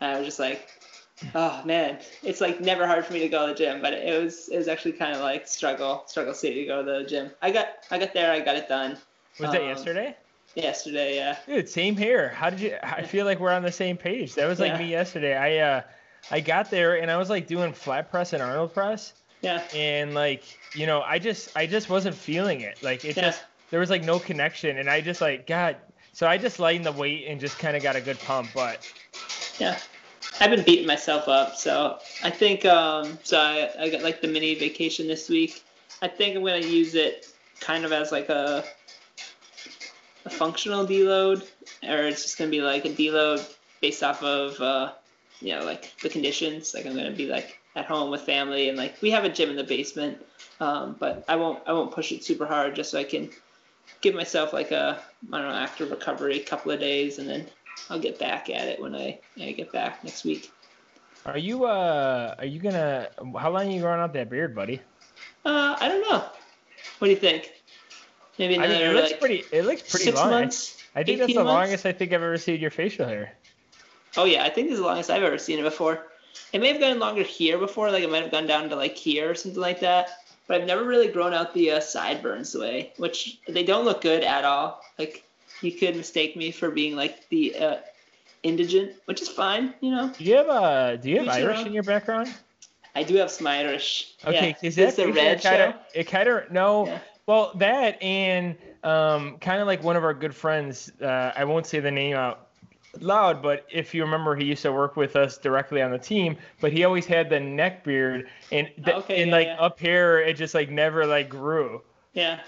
And 0.00 0.12
I 0.12 0.18
was 0.18 0.26
just 0.26 0.38
like, 0.38 0.68
Oh 1.34 1.62
man, 1.64 1.98
it's 2.22 2.40
like 2.40 2.60
never 2.60 2.86
hard 2.86 3.04
for 3.04 3.12
me 3.12 3.20
to 3.20 3.28
go 3.28 3.46
to 3.46 3.52
the 3.52 3.58
gym, 3.58 3.82
but 3.82 3.92
it 3.92 4.22
was 4.22 4.48
it 4.48 4.56
was 4.56 4.68
actually 4.68 4.92
kind 4.92 5.14
of 5.14 5.20
like 5.20 5.46
struggle 5.46 6.04
struggle 6.06 6.34
city 6.34 6.62
to 6.62 6.66
go 6.66 6.84
to 6.84 7.02
the 7.02 7.08
gym. 7.08 7.30
I 7.42 7.50
got 7.50 7.68
I 7.90 7.98
got 7.98 8.14
there, 8.14 8.32
I 8.32 8.40
got 8.40 8.56
it 8.56 8.68
done. 8.68 8.96
Was 9.38 9.48
um, 9.48 9.54
that 9.54 9.62
yesterday? 9.62 10.16
Yesterday, 10.54 11.16
yeah. 11.16 11.38
Dude, 11.46 11.68
same 11.68 11.96
here. 11.96 12.28
How 12.30 12.50
did 12.50 12.60
you? 12.60 12.76
I 12.82 13.02
feel 13.02 13.24
like 13.24 13.38
we're 13.38 13.52
on 13.52 13.62
the 13.62 13.72
same 13.72 13.96
page. 13.96 14.34
That 14.34 14.48
was 14.48 14.58
like 14.58 14.72
yeah. 14.72 14.78
me 14.78 14.90
yesterday. 14.90 15.36
I 15.36 15.58
uh, 15.58 15.82
I 16.30 16.40
got 16.40 16.70
there 16.70 17.00
and 17.00 17.10
I 17.10 17.16
was 17.16 17.30
like 17.30 17.46
doing 17.46 17.72
flat 17.72 18.10
press 18.10 18.32
and 18.32 18.42
Arnold 18.42 18.74
press. 18.74 19.12
Yeah. 19.42 19.62
And 19.74 20.14
like 20.14 20.42
you 20.74 20.86
know, 20.86 21.02
I 21.02 21.18
just 21.18 21.56
I 21.56 21.66
just 21.66 21.88
wasn't 21.88 22.16
feeling 22.16 22.62
it. 22.62 22.82
Like 22.82 23.04
it 23.04 23.16
yeah. 23.16 23.24
just 23.24 23.44
there 23.70 23.80
was 23.80 23.90
like 23.90 24.04
no 24.04 24.18
connection, 24.18 24.78
and 24.78 24.88
I 24.88 25.00
just 25.00 25.20
like 25.20 25.46
God. 25.46 25.76
So 26.12 26.26
I 26.26 26.38
just 26.38 26.58
lightened 26.58 26.84
the 26.84 26.92
weight 26.92 27.26
and 27.28 27.40
just 27.40 27.58
kind 27.58 27.76
of 27.76 27.82
got 27.82 27.94
a 27.94 28.00
good 28.00 28.18
pump, 28.20 28.50
but. 28.54 28.90
Yeah. 29.58 29.78
I've 30.38 30.50
been 30.50 30.64
beating 30.64 30.86
myself 30.86 31.28
up, 31.28 31.56
so 31.56 31.98
I 32.22 32.30
think 32.30 32.64
um, 32.64 33.18
so. 33.22 33.38
I, 33.38 33.70
I 33.78 33.88
got 33.90 34.02
like 34.02 34.20
the 34.20 34.28
mini 34.28 34.54
vacation 34.54 35.08
this 35.08 35.28
week. 35.28 35.64
I 36.02 36.08
think 36.08 36.36
I'm 36.36 36.44
gonna 36.44 36.58
use 36.58 36.94
it 36.94 37.26
kind 37.60 37.84
of 37.84 37.92
as 37.92 38.12
like 38.12 38.28
a 38.28 38.64
a 40.24 40.30
functional 40.30 40.86
deload, 40.86 41.46
or 41.86 42.06
it's 42.06 42.22
just 42.22 42.38
gonna 42.38 42.50
be 42.50 42.60
like 42.60 42.84
a 42.84 42.90
deload 42.90 43.46
based 43.80 44.02
off 44.02 44.22
of 44.22 44.60
uh, 44.60 44.92
you 45.40 45.54
know 45.54 45.64
like 45.64 45.92
the 46.02 46.08
conditions. 46.08 46.74
Like 46.74 46.86
I'm 46.86 46.94
gonna 46.94 47.10
be 47.10 47.26
like 47.26 47.58
at 47.76 47.86
home 47.86 48.10
with 48.10 48.22
family, 48.22 48.68
and 48.68 48.78
like 48.78 49.00
we 49.02 49.10
have 49.10 49.24
a 49.24 49.28
gym 49.28 49.50
in 49.50 49.56
the 49.56 49.64
basement, 49.64 50.24
um, 50.60 50.96
but 50.98 51.24
I 51.28 51.36
won't 51.36 51.62
I 51.66 51.72
won't 51.72 51.92
push 51.92 52.12
it 52.12 52.24
super 52.24 52.46
hard 52.46 52.74
just 52.74 52.90
so 52.90 52.98
I 52.98 53.04
can 53.04 53.30
give 54.00 54.14
myself 54.14 54.52
like 54.52 54.70
a 54.70 54.98
I 55.32 55.38
don't 55.38 55.48
know 55.48 55.54
after 55.54 55.84
recovery, 55.86 56.38
couple 56.40 56.72
of 56.72 56.80
days, 56.80 57.18
and 57.18 57.28
then 57.28 57.46
I'll 57.88 57.98
get 57.98 58.18
back 58.18 58.50
at 58.50 58.68
it 58.68 58.80
when 58.80 58.94
I, 58.94 59.18
I 59.40 59.52
get 59.52 59.72
back 59.72 60.04
next 60.04 60.24
week. 60.24 60.52
Are 61.26 61.38
you 61.38 61.64
uh 61.64 62.34
are 62.38 62.44
you 62.46 62.60
gonna 62.60 63.08
how 63.38 63.50
long 63.50 63.68
are 63.68 63.70
you 63.70 63.80
growing 63.80 64.00
out 64.00 64.12
that 64.14 64.30
beard, 64.30 64.54
buddy? 64.54 64.80
Uh 65.44 65.76
I 65.78 65.88
don't 65.88 66.00
know. 66.08 66.24
What 66.98 67.06
do 67.06 67.10
you 67.10 67.16
think? 67.16 67.52
Maybe 68.38 68.54
another 68.54 68.74
I 68.74 68.78
mean, 68.78 68.86
it 68.86 68.94
looks 68.94 69.10
like 69.10 69.20
pretty 69.20 69.44
it 69.52 69.64
looks 69.64 69.82
pretty 69.82 70.04
six 70.06 70.16
long. 70.16 70.30
Months, 70.30 70.78
I, 70.94 71.02
think 71.02 71.18
that's 71.18 71.32
the 71.32 71.44
months? 71.44 71.48
longest 71.48 71.86
I 71.86 71.92
think 71.92 72.12
I've 72.12 72.22
ever 72.22 72.38
seen 72.38 72.60
your 72.60 72.70
facial 72.70 73.06
hair. 73.06 73.32
Oh 74.16 74.24
yeah, 74.24 74.44
I 74.44 74.48
think 74.50 74.68
this 74.68 74.74
is 74.74 74.80
the 74.80 74.86
longest 74.86 75.10
I've 75.10 75.22
ever 75.22 75.38
seen 75.38 75.58
it 75.58 75.62
before. 75.62 76.06
It 76.52 76.60
may 76.60 76.72
have 76.72 76.80
gone 76.80 76.98
longer 76.98 77.22
here 77.22 77.58
before, 77.58 77.90
like 77.90 78.02
it 78.02 78.10
might 78.10 78.22
have 78.22 78.32
gone 78.32 78.46
down 78.46 78.68
to 78.70 78.76
like 78.76 78.96
here 78.96 79.30
or 79.30 79.34
something 79.34 79.60
like 79.60 79.80
that. 79.80 80.10
But 80.46 80.60
I've 80.60 80.66
never 80.66 80.84
really 80.84 81.08
grown 81.08 81.32
out 81.32 81.54
the 81.54 81.72
uh, 81.72 81.80
sideburns 81.80 82.52
the 82.52 82.60
way, 82.60 82.92
which 82.96 83.38
they 83.46 83.62
don't 83.62 83.84
look 83.84 84.00
good 84.00 84.24
at 84.24 84.44
all. 84.44 84.80
Like 84.98 85.24
you 85.62 85.72
could 85.72 85.96
mistake 85.96 86.36
me 86.36 86.50
for 86.50 86.70
being 86.70 86.96
like 86.96 87.28
the 87.28 87.56
uh, 87.56 87.76
indigent, 88.42 88.92
which 89.04 89.22
is 89.22 89.28
fine, 89.28 89.74
you 89.80 89.90
know. 89.90 90.12
Do 90.16 90.24
you 90.24 90.36
have 90.36 90.48
uh, 90.48 90.96
Do 90.96 91.10
you 91.10 91.18
have 91.18 91.28
Irish 91.28 91.66
in 91.66 91.72
your 91.72 91.82
background? 91.82 92.32
I 92.94 93.02
do 93.02 93.16
have 93.16 93.30
some 93.30 93.46
Irish. 93.46 94.14
Okay, 94.26 94.48
yeah. 94.48 94.68
is 94.68 94.76
that 94.76 94.96
the 94.96 95.12
red 95.12 95.40
kinda, 95.40 95.72
show? 95.72 95.98
It 96.00 96.04
kind 96.04 96.28
of 96.28 96.50
no. 96.50 96.86
Yeah. 96.86 96.98
Well, 97.26 97.52
that 97.56 98.02
and 98.02 98.56
um, 98.82 99.38
kind 99.38 99.60
of 99.60 99.66
like 99.66 99.84
one 99.84 99.96
of 99.96 100.04
our 100.04 100.14
good 100.14 100.34
friends. 100.34 100.90
Uh, 101.00 101.32
I 101.36 101.44
won't 101.44 101.66
say 101.66 101.78
the 101.80 101.90
name 101.90 102.16
out 102.16 102.48
loud, 102.98 103.42
but 103.42 103.66
if 103.70 103.94
you 103.94 104.02
remember, 104.02 104.34
he 104.34 104.44
used 104.44 104.62
to 104.62 104.72
work 104.72 104.96
with 104.96 105.14
us 105.14 105.38
directly 105.38 105.82
on 105.82 105.92
the 105.92 105.98
team. 105.98 106.36
But 106.60 106.72
he 106.72 106.84
always 106.84 107.06
had 107.06 107.30
the 107.30 107.38
neck 107.38 107.84
beard, 107.84 108.28
and 108.50 108.68
the, 108.78 108.96
okay, 108.96 109.22
and 109.22 109.30
yeah, 109.30 109.36
like 109.36 109.48
up 109.58 109.78
here, 109.78 110.18
it 110.18 110.34
just 110.34 110.54
like 110.54 110.70
never 110.70 111.06
like 111.06 111.28
grew. 111.28 111.82
Yeah. 112.14 112.40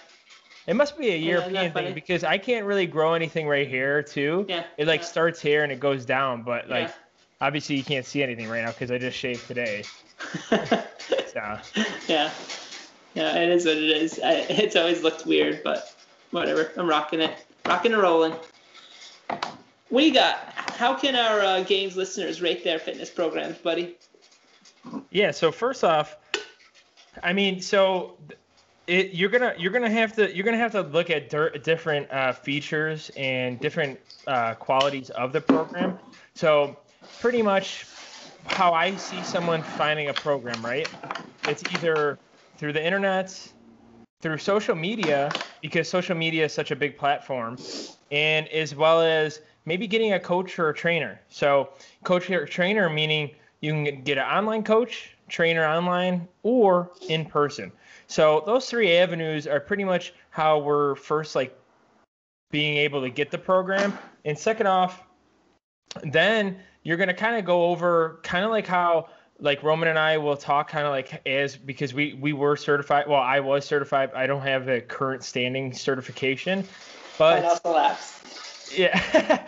It 0.66 0.74
must 0.74 0.96
be 0.96 1.10
a 1.10 1.16
European 1.16 1.72
thing 1.72 1.92
because 1.94 2.22
I 2.22 2.38
can't 2.38 2.64
really 2.64 2.86
grow 2.86 3.14
anything 3.14 3.48
right 3.48 3.66
here 3.66 4.02
too. 4.02 4.46
Yeah. 4.48 4.64
It 4.76 4.86
like 4.86 5.00
yeah. 5.00 5.06
starts 5.06 5.40
here 5.40 5.64
and 5.64 5.72
it 5.72 5.80
goes 5.80 6.04
down, 6.04 6.42
but 6.42 6.68
like 6.68 6.88
yeah. 6.88 6.94
obviously 7.40 7.76
you 7.76 7.82
can't 7.82 8.06
see 8.06 8.22
anything 8.22 8.48
right 8.48 8.62
now 8.62 8.70
because 8.70 8.90
I 8.90 8.98
just 8.98 9.18
shaved 9.18 9.46
today. 9.48 9.84
so. 10.48 11.58
Yeah. 12.06 12.30
Yeah, 13.14 13.36
it 13.36 13.48
is 13.50 13.66
what 13.66 13.76
it 13.76 13.82
is. 13.82 14.20
I, 14.24 14.32
it's 14.48 14.76
always 14.76 15.02
looked 15.02 15.26
weird, 15.26 15.62
but 15.62 15.94
whatever. 16.30 16.70
I'm 16.76 16.88
rocking 16.88 17.20
it, 17.20 17.44
rocking 17.66 17.92
and 17.92 18.00
rolling. 18.00 18.34
What 19.88 20.00
do 20.00 20.06
you 20.06 20.14
got? 20.14 20.38
How 20.54 20.94
can 20.94 21.16
our 21.16 21.40
uh, 21.40 21.62
games 21.64 21.96
listeners 21.96 22.40
rate 22.40 22.64
their 22.64 22.78
fitness 22.78 23.10
programs, 23.10 23.58
buddy? 23.58 23.96
Yeah. 25.10 25.32
So 25.32 25.52
first 25.52 25.84
off, 25.84 26.16
I 27.22 27.32
mean, 27.32 27.60
so 27.60 28.16
it, 28.92 29.14
you're 29.14 29.30
gonna 29.30 29.54
you're 29.58 29.72
gonna 29.72 29.90
have 29.90 30.14
to 30.16 30.34
you're 30.36 30.44
gonna 30.44 30.58
have 30.58 30.72
to 30.72 30.82
look 30.82 31.08
at 31.08 31.30
dir- 31.30 31.50
different 31.50 32.12
uh, 32.12 32.34
features 32.34 33.10
and 33.16 33.58
different 33.58 33.98
uh, 34.26 34.52
qualities 34.54 35.08
of 35.10 35.32
the 35.32 35.40
program. 35.40 35.98
So 36.34 36.76
pretty 37.18 37.40
much 37.40 37.86
how 38.44 38.74
I 38.74 38.94
see 38.96 39.22
someone 39.22 39.62
finding 39.62 40.10
a 40.10 40.12
program, 40.12 40.62
right? 40.62 40.86
It's 41.48 41.62
either 41.72 42.18
through 42.58 42.74
the 42.74 42.84
internet, 42.84 43.52
through 44.20 44.36
social 44.36 44.74
media, 44.74 45.30
because 45.62 45.88
social 45.88 46.14
media 46.14 46.44
is 46.44 46.52
such 46.52 46.70
a 46.70 46.76
big 46.76 46.98
platform, 46.98 47.56
and 48.10 48.46
as 48.48 48.74
well 48.74 49.00
as 49.00 49.40
maybe 49.64 49.86
getting 49.86 50.12
a 50.12 50.20
coach 50.20 50.58
or 50.58 50.68
a 50.68 50.74
trainer. 50.74 51.18
So 51.30 51.70
coach 52.04 52.28
or 52.28 52.44
trainer 52.44 52.90
meaning 52.90 53.30
you 53.62 53.72
can 53.72 54.04
get 54.04 54.18
an 54.18 54.24
online 54.24 54.64
coach, 54.64 55.16
trainer 55.32 55.66
online, 55.66 56.28
or 56.42 56.90
in 57.08 57.24
person. 57.24 57.72
So 58.06 58.42
those 58.44 58.68
three 58.68 58.92
avenues 58.96 59.46
are 59.46 59.58
pretty 59.58 59.84
much 59.84 60.12
how 60.30 60.58
we're 60.58 60.94
first 60.94 61.34
like 61.34 61.58
being 62.50 62.76
able 62.76 63.00
to 63.00 63.08
get 63.08 63.30
the 63.30 63.38
program. 63.38 63.98
And 64.26 64.38
second 64.38 64.66
off, 64.66 65.02
then 66.04 66.58
you're 66.82 66.98
going 66.98 67.08
to 67.08 67.14
kind 67.14 67.36
of 67.36 67.44
go 67.44 67.64
over 67.64 68.20
kind 68.22 68.44
of 68.44 68.50
like 68.50 68.66
how 68.66 69.08
like 69.40 69.62
Roman 69.62 69.88
and 69.88 69.98
I 69.98 70.18
will 70.18 70.36
talk 70.36 70.68
kind 70.68 70.86
of 70.86 70.90
like 70.90 71.26
as 71.26 71.56
because 71.56 71.94
we 71.94 72.12
we 72.14 72.32
were 72.32 72.56
certified. 72.56 73.06
Well, 73.08 73.20
I 73.20 73.40
was 73.40 73.64
certified. 73.64 74.10
I 74.14 74.26
don't 74.26 74.42
have 74.42 74.68
a 74.68 74.80
current 74.80 75.24
standing 75.24 75.72
certification, 75.72 76.64
but 77.18 77.42
yeah. 78.76 79.44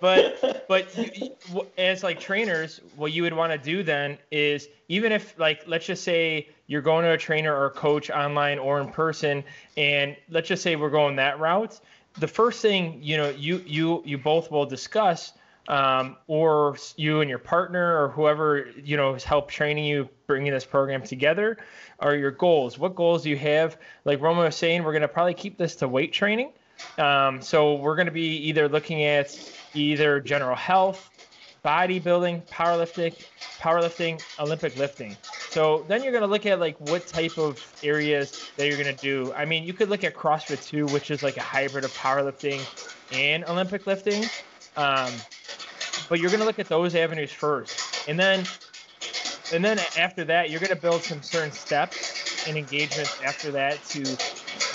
but, 0.00 0.68
but 0.68 0.96
you, 0.96 1.30
you, 1.52 1.66
as 1.78 2.02
like 2.02 2.18
trainers, 2.18 2.80
what 2.96 3.12
you 3.12 3.22
would 3.22 3.34
want 3.34 3.52
to 3.52 3.58
do 3.58 3.82
then 3.82 4.18
is 4.30 4.68
even 4.88 5.12
if 5.12 5.38
like 5.38 5.62
let's 5.66 5.86
just 5.86 6.02
say 6.02 6.48
you're 6.66 6.82
going 6.82 7.04
to 7.04 7.12
a 7.12 7.18
trainer 7.18 7.54
or 7.54 7.66
a 7.66 7.70
coach 7.70 8.10
online 8.10 8.58
or 8.58 8.80
in 8.80 8.88
person, 8.88 9.44
and 9.76 10.16
let's 10.30 10.48
just 10.48 10.62
say 10.62 10.76
we're 10.76 10.90
going 10.90 11.16
that 11.16 11.38
route. 11.38 11.80
The 12.18 12.28
first 12.28 12.62
thing 12.62 12.98
you 13.02 13.16
know 13.16 13.30
you 13.30 13.62
you 13.66 14.02
you 14.04 14.18
both 14.18 14.50
will 14.50 14.66
discuss 14.66 15.32
um, 15.68 16.16
or 16.26 16.76
you 16.96 17.20
and 17.20 17.30
your 17.30 17.38
partner 17.38 18.02
or 18.02 18.08
whoever 18.08 18.68
you 18.82 18.96
know 18.96 19.12
has 19.12 19.22
helped 19.22 19.52
training 19.52 19.84
you 19.84 20.08
bringing 20.26 20.52
this 20.52 20.64
program 20.64 21.02
together 21.02 21.58
are 22.00 22.16
your 22.16 22.32
goals 22.32 22.78
what 22.78 22.94
goals 22.96 23.22
do 23.22 23.30
you 23.30 23.36
have 23.36 23.76
like 24.04 24.20
Roman 24.20 24.44
was 24.44 24.56
saying 24.56 24.82
we're 24.82 24.92
going 24.92 25.02
to 25.02 25.08
probably 25.08 25.34
keep 25.34 25.58
this 25.58 25.76
to 25.76 25.86
weight 25.86 26.12
training 26.12 26.52
um, 26.98 27.40
so 27.40 27.74
we're 27.76 27.96
going 27.96 28.06
to 28.06 28.12
be 28.12 28.36
either 28.48 28.68
looking 28.68 29.04
at 29.04 29.38
either 29.74 30.20
general 30.20 30.56
health 30.56 31.10
bodybuilding 31.64 32.46
powerlifting 32.48 33.14
powerlifting 33.58 34.20
olympic 34.38 34.76
lifting. 34.76 35.16
So 35.50 35.84
then 35.88 36.02
you're 36.02 36.12
going 36.12 36.22
to 36.22 36.28
look 36.28 36.46
at 36.46 36.58
like 36.58 36.80
what 36.88 37.06
type 37.06 37.36
of 37.38 37.62
areas 37.82 38.50
that 38.56 38.66
you're 38.66 38.82
going 38.82 38.94
to 38.94 39.02
do. 39.02 39.32
I 39.34 39.44
mean 39.44 39.64
you 39.64 39.74
could 39.74 39.90
look 39.90 40.04
at 40.04 40.14
crossfit 40.14 40.64
too 40.64 40.86
which 40.86 41.10
is 41.10 41.22
like 41.22 41.36
a 41.36 41.42
hybrid 41.42 41.84
of 41.84 41.92
powerlifting 41.92 42.60
and 43.12 43.44
olympic 43.44 43.86
lifting. 43.86 44.24
Um, 44.76 45.12
but 46.08 46.18
you're 46.18 46.30
going 46.30 46.40
to 46.40 46.46
look 46.46 46.58
at 46.58 46.68
those 46.68 46.94
avenues 46.94 47.30
first, 47.30 48.08
and 48.08 48.18
then 48.18 48.44
and 49.52 49.64
then 49.64 49.78
after 49.98 50.24
that, 50.24 50.50
you're 50.50 50.60
going 50.60 50.70
to 50.70 50.80
build 50.80 51.02
some 51.02 51.22
certain 51.22 51.52
steps 51.52 52.46
and 52.46 52.56
engagements 52.56 53.20
after 53.24 53.50
that 53.50 53.84
to 53.86 54.16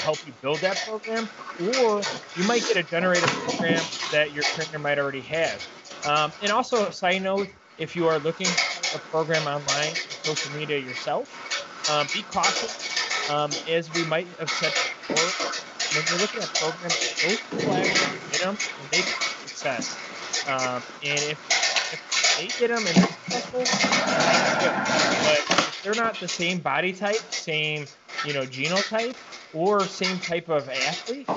help 0.06 0.26
you 0.26 0.34
build 0.42 0.60
that 0.60 0.78
program, 0.86 1.28
or 1.60 2.02
you 2.36 2.48
might 2.48 2.62
get 2.62 2.78
a 2.78 2.84
generated 2.84 3.28
program 3.28 3.82
that 4.12 4.32
your 4.32 4.44
trainer 4.44 4.78
might 4.80 5.00
already 5.00 5.22
have. 5.24 5.66
Um, 6.06 6.32
and 6.42 6.52
also, 6.52 6.86
a 6.86 6.94
side 6.94 7.24
note, 7.24 7.48
if 7.80 7.96
you 7.96 8.08
are 8.08 8.20
looking 8.20 8.46
for 8.46 8.98
a 8.98 9.02
program 9.10 9.48
online, 9.48 9.96
social 10.24 10.56
media 10.56 10.78
yourself, 10.78 11.28
um, 11.92 12.06
be 12.14 12.22
cautious. 12.24 13.32
Um, 13.32 13.50
as 13.68 13.92
we 13.94 14.06
might 14.06 14.28
have 14.40 14.50
said 14.50 14.72
before, 15.08 15.26
when 15.96 16.06
you're 16.10 16.20
looking 16.20 16.42
at 16.42 16.54
programs, 16.54 16.96
those 17.24 17.40
actually 17.76 18.20
get 18.32 18.42
them 18.42 18.58
and 18.80 18.90
they 18.92 19.02
success. 19.02 19.98
Um, 20.48 20.84
and 21.02 21.20
if, 21.20 21.40
if 21.92 22.38
they 22.38 22.48
get 22.60 22.68
them 22.68 22.86
and 22.86 22.96
they're 22.96 23.08
successful, 23.08 23.64
that's 23.64 24.60
good. 24.62 24.78
But 25.24 25.65
they're 25.86 26.04
not 26.04 26.20
the 26.20 26.28
same 26.28 26.60
body 26.60 26.92
type, 26.92 27.16
same 27.32 27.86
you 28.26 28.34
know 28.34 28.42
genotype, 28.42 29.16
or 29.54 29.82
same 29.82 30.18
type 30.18 30.50
of 30.50 30.68
athlete, 30.68 31.30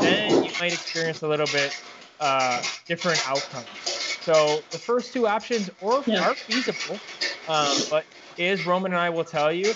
then 0.00 0.42
you 0.42 0.50
might 0.58 0.72
experience 0.72 1.22
a 1.22 1.28
little 1.28 1.46
bit 1.46 1.72
uh, 2.18 2.60
different 2.88 3.26
outcomes. 3.28 3.68
So 4.20 4.60
the 4.72 4.78
first 4.78 5.12
two 5.12 5.28
options 5.28 5.70
are, 5.80 6.02
yeah. 6.06 6.28
are 6.28 6.34
feasible, 6.34 6.98
um, 7.48 7.76
but 7.90 8.04
as 8.38 8.66
Roman 8.66 8.92
and 8.92 9.00
I 9.00 9.08
will 9.08 9.24
tell 9.24 9.52
you, 9.52 9.72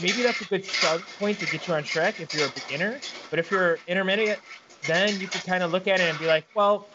maybe 0.00 0.22
that's 0.22 0.40
a 0.40 0.44
good 0.44 0.64
start 0.64 1.02
point 1.18 1.40
to 1.40 1.46
get 1.46 1.66
you 1.66 1.74
on 1.74 1.82
track 1.82 2.20
if 2.20 2.32
you're 2.32 2.46
a 2.46 2.52
beginner. 2.52 3.00
But 3.30 3.40
if 3.40 3.50
you're 3.50 3.78
intermediate, 3.88 4.40
then 4.86 5.18
you 5.20 5.26
can 5.26 5.40
kind 5.40 5.64
of 5.64 5.72
look 5.72 5.88
at 5.88 5.98
it 6.00 6.08
and 6.08 6.18
be 6.20 6.26
like, 6.26 6.46
well, 6.54 6.88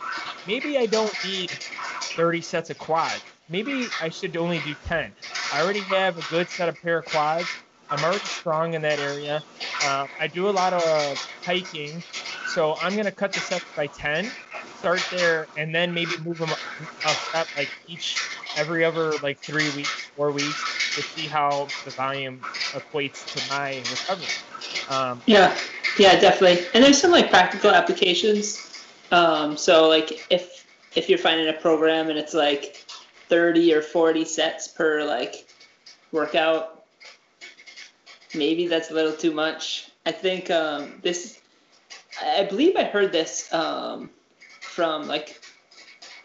maybe 0.47 0.77
I 0.77 0.85
don't 0.85 1.13
need 1.25 1.51
30 1.51 2.41
sets 2.41 2.69
of 2.69 2.77
quads. 2.77 3.23
Maybe 3.49 3.87
I 4.01 4.07
should 4.07 4.37
only 4.37 4.59
do 4.59 4.73
10. 4.85 5.11
I 5.53 5.61
already 5.61 5.81
have 5.81 6.17
a 6.17 6.21
good 6.29 6.49
set 6.49 6.67
of 6.67 6.81
pair 6.81 6.99
of 6.99 7.05
quads. 7.05 7.47
I'm 7.89 8.03
already 8.03 8.25
strong 8.25 8.73
in 8.73 8.81
that 8.81 8.99
area. 8.99 9.43
Uh, 9.83 10.07
I 10.19 10.27
do 10.27 10.49
a 10.49 10.51
lot 10.51 10.73
of 10.73 11.17
hiking, 11.45 12.01
so 12.47 12.75
I'm 12.81 12.95
to 12.95 13.11
cut 13.11 13.33
the 13.33 13.39
sets 13.39 13.65
by 13.75 13.87
10, 13.87 14.31
start 14.77 15.01
there, 15.11 15.47
and 15.55 15.73
then 15.73 15.93
maybe 15.93 16.11
move 16.23 16.37
them 16.39 16.49
up 16.49 16.57
step 17.29 17.47
like 17.55 17.69
each, 17.87 18.17
every 18.57 18.83
other 18.83 19.11
like 19.21 19.39
three 19.41 19.69
weeks, 19.75 20.11
four 20.15 20.31
weeks 20.31 20.95
to 20.95 21.01
see 21.01 21.27
how 21.27 21.67
the 21.85 21.91
volume 21.91 22.41
equates 22.73 23.25
to 23.33 23.53
my 23.53 23.75
recovery. 23.91 24.25
Um, 24.89 25.21
yeah, 25.27 25.55
yeah, 25.99 26.19
definitely. 26.19 26.65
And 26.73 26.83
there's 26.83 26.99
some 26.99 27.11
like 27.11 27.29
practical 27.29 27.69
applications 27.69 28.73
um, 29.13 29.55
so 29.55 29.87
like 29.87 30.25
if 30.31 30.65
if 30.95 31.07
you're 31.07 31.19
finding 31.19 31.47
a 31.47 31.53
program 31.53 32.09
and 32.09 32.17
it's 32.17 32.33
like 32.33 32.82
30 33.33 33.73
or 33.73 33.81
40 33.81 34.25
sets 34.25 34.67
per 34.67 35.03
like 35.03 35.47
workout, 36.11 36.85
maybe 38.35 38.67
that's 38.67 38.91
a 38.91 38.93
little 38.93 39.11
too 39.11 39.31
much. 39.31 39.89
I 40.05 40.11
think 40.11 40.51
um, 40.51 40.99
this, 41.01 41.41
I 42.23 42.43
believe 42.43 42.75
I 42.75 42.83
heard 42.83 43.11
this 43.11 43.51
um, 43.51 44.11
from 44.61 45.07
like 45.07 45.41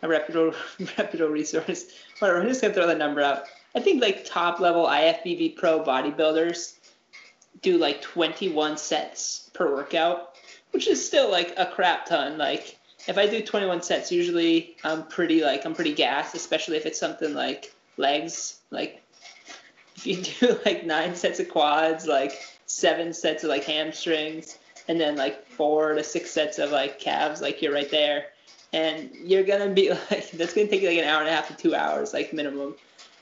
a 0.02 0.08
reputable 0.08 0.54
reputable 0.98 1.32
resource. 1.32 1.86
Whatever, 2.18 2.42
I'm 2.42 2.48
just 2.48 2.60
gonna 2.60 2.74
throw 2.74 2.86
the 2.86 2.94
number 2.94 3.22
out. 3.22 3.44
I 3.74 3.80
think 3.80 4.02
like 4.02 4.26
top 4.26 4.60
level 4.60 4.84
IFBB 4.84 5.56
pro 5.56 5.82
bodybuilders 5.82 6.74
do 7.62 7.78
like 7.78 8.02
21 8.02 8.76
sets 8.76 9.50
per 9.54 9.74
workout, 9.74 10.34
which 10.72 10.86
is 10.86 11.02
still 11.02 11.30
like 11.30 11.54
a 11.56 11.64
crap 11.64 12.04
ton. 12.04 12.36
Like 12.36 12.77
if 13.06 13.16
I 13.16 13.26
do 13.26 13.42
21 13.42 13.82
sets, 13.82 14.10
usually 14.10 14.76
I'm 14.84 15.06
pretty 15.06 15.42
like 15.42 15.64
I'm 15.64 15.74
pretty 15.74 15.94
gassed, 15.94 16.34
especially 16.34 16.76
if 16.76 16.86
it's 16.86 16.98
something 16.98 17.34
like 17.34 17.72
legs. 17.96 18.60
Like 18.70 19.02
if 19.96 20.06
you 20.06 20.16
do 20.40 20.58
like 20.64 20.84
nine 20.84 21.14
sets 21.14 21.40
of 21.40 21.48
quads, 21.48 22.06
like 22.06 22.32
seven 22.66 23.12
sets 23.12 23.44
of 23.44 23.50
like 23.50 23.64
hamstrings, 23.64 24.58
and 24.88 25.00
then 25.00 25.16
like 25.16 25.46
four 25.46 25.94
to 25.94 26.02
six 26.02 26.30
sets 26.30 26.58
of 26.58 26.70
like 26.70 26.98
calves, 26.98 27.40
like 27.40 27.62
you're 27.62 27.72
right 27.72 27.90
there, 27.90 28.26
and 28.72 29.10
you're 29.14 29.44
gonna 29.44 29.70
be 29.70 29.90
like 30.10 30.30
that's 30.32 30.54
gonna 30.54 30.68
take 30.68 30.82
you 30.82 30.88
like 30.88 30.98
an 30.98 31.04
hour 31.04 31.20
and 31.20 31.28
a 31.28 31.32
half 31.32 31.48
to 31.48 31.56
two 31.56 31.74
hours, 31.74 32.12
like 32.12 32.32
minimum. 32.32 32.74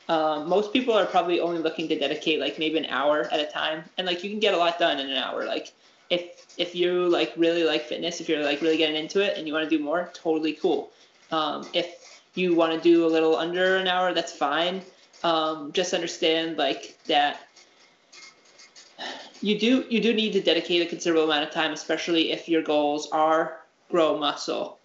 Um, 0.09 0.49
most 0.49 0.73
people 0.73 0.95
are 0.95 1.05
probably 1.05 1.41
only 1.41 1.59
looking 1.59 1.89
to 1.89 1.99
dedicate 1.99 2.39
like 2.39 2.61
maybe 2.61 2.79
an 2.79 2.87
hour 2.87 3.29
at 3.33 3.41
a 3.41 3.47
time, 3.47 3.85
and 3.99 4.07
like 4.07 4.25
you 4.25 4.31
can 4.31 4.41
get 4.41 4.55
a 4.55 4.57
lot 4.57 4.79
done 4.79 4.99
in 5.01 5.11
an 5.11 5.17
hour. 5.17 5.45
Like 5.45 5.73
if 6.11 6.47
if 6.59 6.75
you 6.75 7.09
like 7.09 7.33
really 7.37 7.65
like 7.65 7.85
fitness, 7.85 8.21
if 8.21 8.29
you're 8.29 8.43
like 8.43 8.61
really 8.61 8.77
getting 8.77 8.97
into 8.97 9.21
it 9.21 9.37
and 9.37 9.47
you 9.47 9.53
want 9.53 9.69
to 9.69 9.77
do 9.79 9.83
more, 9.83 10.11
totally 10.15 10.55
cool. 10.55 10.91
Um, 11.31 11.67
if 11.73 12.23
you 12.35 12.55
want 12.55 12.73
to 12.73 12.81
do 12.81 13.07
a 13.07 13.09
little 13.09 13.37
under 13.37 13.77
an 13.77 13.89
hour, 13.89 14.15
that's 14.15 14.33
fine. 14.33 14.83
Um, 15.23 15.73
just 15.73 15.95
understand 15.95 16.57
like 16.57 16.97
that 17.07 17.41
you 19.41 19.59
do 19.59 19.85
you 19.89 20.01
do 20.01 20.15
need 20.15 20.33
to 20.33 20.41
dedicate 20.41 20.83
a 20.83 20.87
considerable 20.87 21.25
amount 21.25 21.45
of 21.45 21.51
time, 21.51 21.73
especially 21.73 22.33
if 22.33 22.49
your 22.49 22.63
goals 22.63 23.09
are 23.11 23.61
grow 23.91 24.19
muscle, 24.19 24.79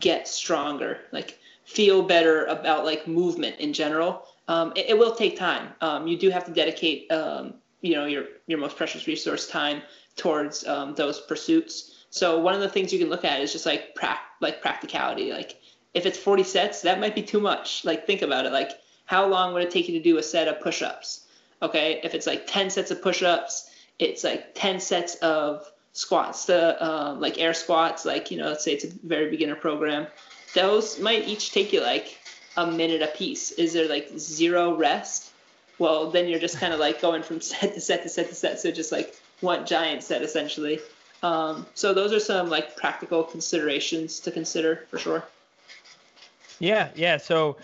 get 0.00 0.26
stronger, 0.26 1.00
like 1.12 1.38
feel 1.64 2.02
better 2.02 2.46
about 2.46 2.84
like 2.84 3.06
movement 3.06 3.56
in 3.60 3.72
general. 3.72 4.24
Um, 4.48 4.72
it, 4.74 4.86
it, 4.90 4.98
will 4.98 5.14
take 5.14 5.36
time. 5.36 5.68
Um, 5.82 6.06
you 6.06 6.16
do 6.16 6.30
have 6.30 6.46
to 6.46 6.52
dedicate, 6.52 7.12
um, 7.12 7.54
you 7.80 7.94
know, 7.94 8.06
your 8.06 8.24
your 8.46 8.58
most 8.58 8.76
precious 8.76 9.06
resource, 9.06 9.48
time, 9.48 9.82
towards 10.16 10.66
um, 10.66 10.94
those 10.94 11.20
pursuits. 11.20 12.04
So 12.10 12.38
one 12.38 12.54
of 12.54 12.60
the 12.60 12.68
things 12.68 12.92
you 12.92 12.98
can 12.98 13.08
look 13.08 13.24
at 13.24 13.40
is 13.40 13.52
just 13.52 13.66
like 13.66 13.94
pra- 13.94 14.20
like 14.40 14.60
practicality. 14.60 15.32
Like 15.32 15.60
if 15.94 16.06
it's 16.06 16.18
40 16.18 16.44
sets, 16.44 16.82
that 16.82 17.00
might 17.00 17.14
be 17.14 17.22
too 17.22 17.40
much. 17.40 17.84
Like 17.84 18.06
think 18.06 18.22
about 18.22 18.46
it. 18.46 18.52
Like 18.52 18.72
how 19.04 19.26
long 19.26 19.54
would 19.54 19.62
it 19.62 19.70
take 19.70 19.88
you 19.88 19.98
to 19.98 20.02
do 20.02 20.18
a 20.18 20.22
set 20.22 20.48
of 20.48 20.60
push-ups? 20.60 21.26
Okay, 21.62 22.00
if 22.04 22.14
it's 22.14 22.26
like 22.26 22.46
10 22.46 22.70
sets 22.70 22.90
of 22.90 23.02
push-ups, 23.02 23.70
it's 23.98 24.22
like 24.22 24.54
10 24.54 24.80
sets 24.80 25.16
of 25.16 25.70
squats, 25.92 26.44
the 26.44 26.84
um, 26.84 27.20
like 27.20 27.38
air 27.38 27.54
squats. 27.54 28.04
Like 28.04 28.30
you 28.30 28.38
know, 28.38 28.48
let's 28.48 28.64
say 28.64 28.72
it's 28.72 28.84
a 28.84 28.90
very 29.04 29.30
beginner 29.30 29.56
program. 29.56 30.06
Those 30.54 30.98
might 30.98 31.26
each 31.26 31.52
take 31.52 31.72
you 31.72 31.82
like 31.82 32.18
a 32.56 32.70
minute 32.70 33.02
a 33.02 33.08
piece. 33.08 33.50
Is 33.52 33.72
there 33.72 33.88
like 33.88 34.10
zero 34.16 34.76
rest? 34.76 35.27
Well, 35.78 36.10
then 36.10 36.28
you're 36.28 36.40
just 36.40 36.58
kind 36.58 36.72
of 36.72 36.80
like 36.80 37.00
going 37.00 37.22
from 37.22 37.40
set 37.42 37.74
to 37.74 37.80
set 37.80 38.02
to 38.02 38.08
set 38.08 38.28
to 38.28 38.34
set. 38.34 38.60
So 38.60 38.70
just 38.70 38.92
like 38.92 39.14
one 39.40 39.66
giant 39.66 40.02
set 40.02 40.22
essentially. 40.22 40.80
Um, 41.22 41.66
so 41.74 41.92
those 41.92 42.12
are 42.12 42.20
some 42.20 42.48
like 42.48 42.76
practical 42.76 43.24
considerations 43.24 44.20
to 44.20 44.30
consider 44.30 44.86
for 44.90 44.98
sure. 44.98 45.24
Yeah, 46.60 46.88
yeah. 46.94 47.16
So, 47.16 47.56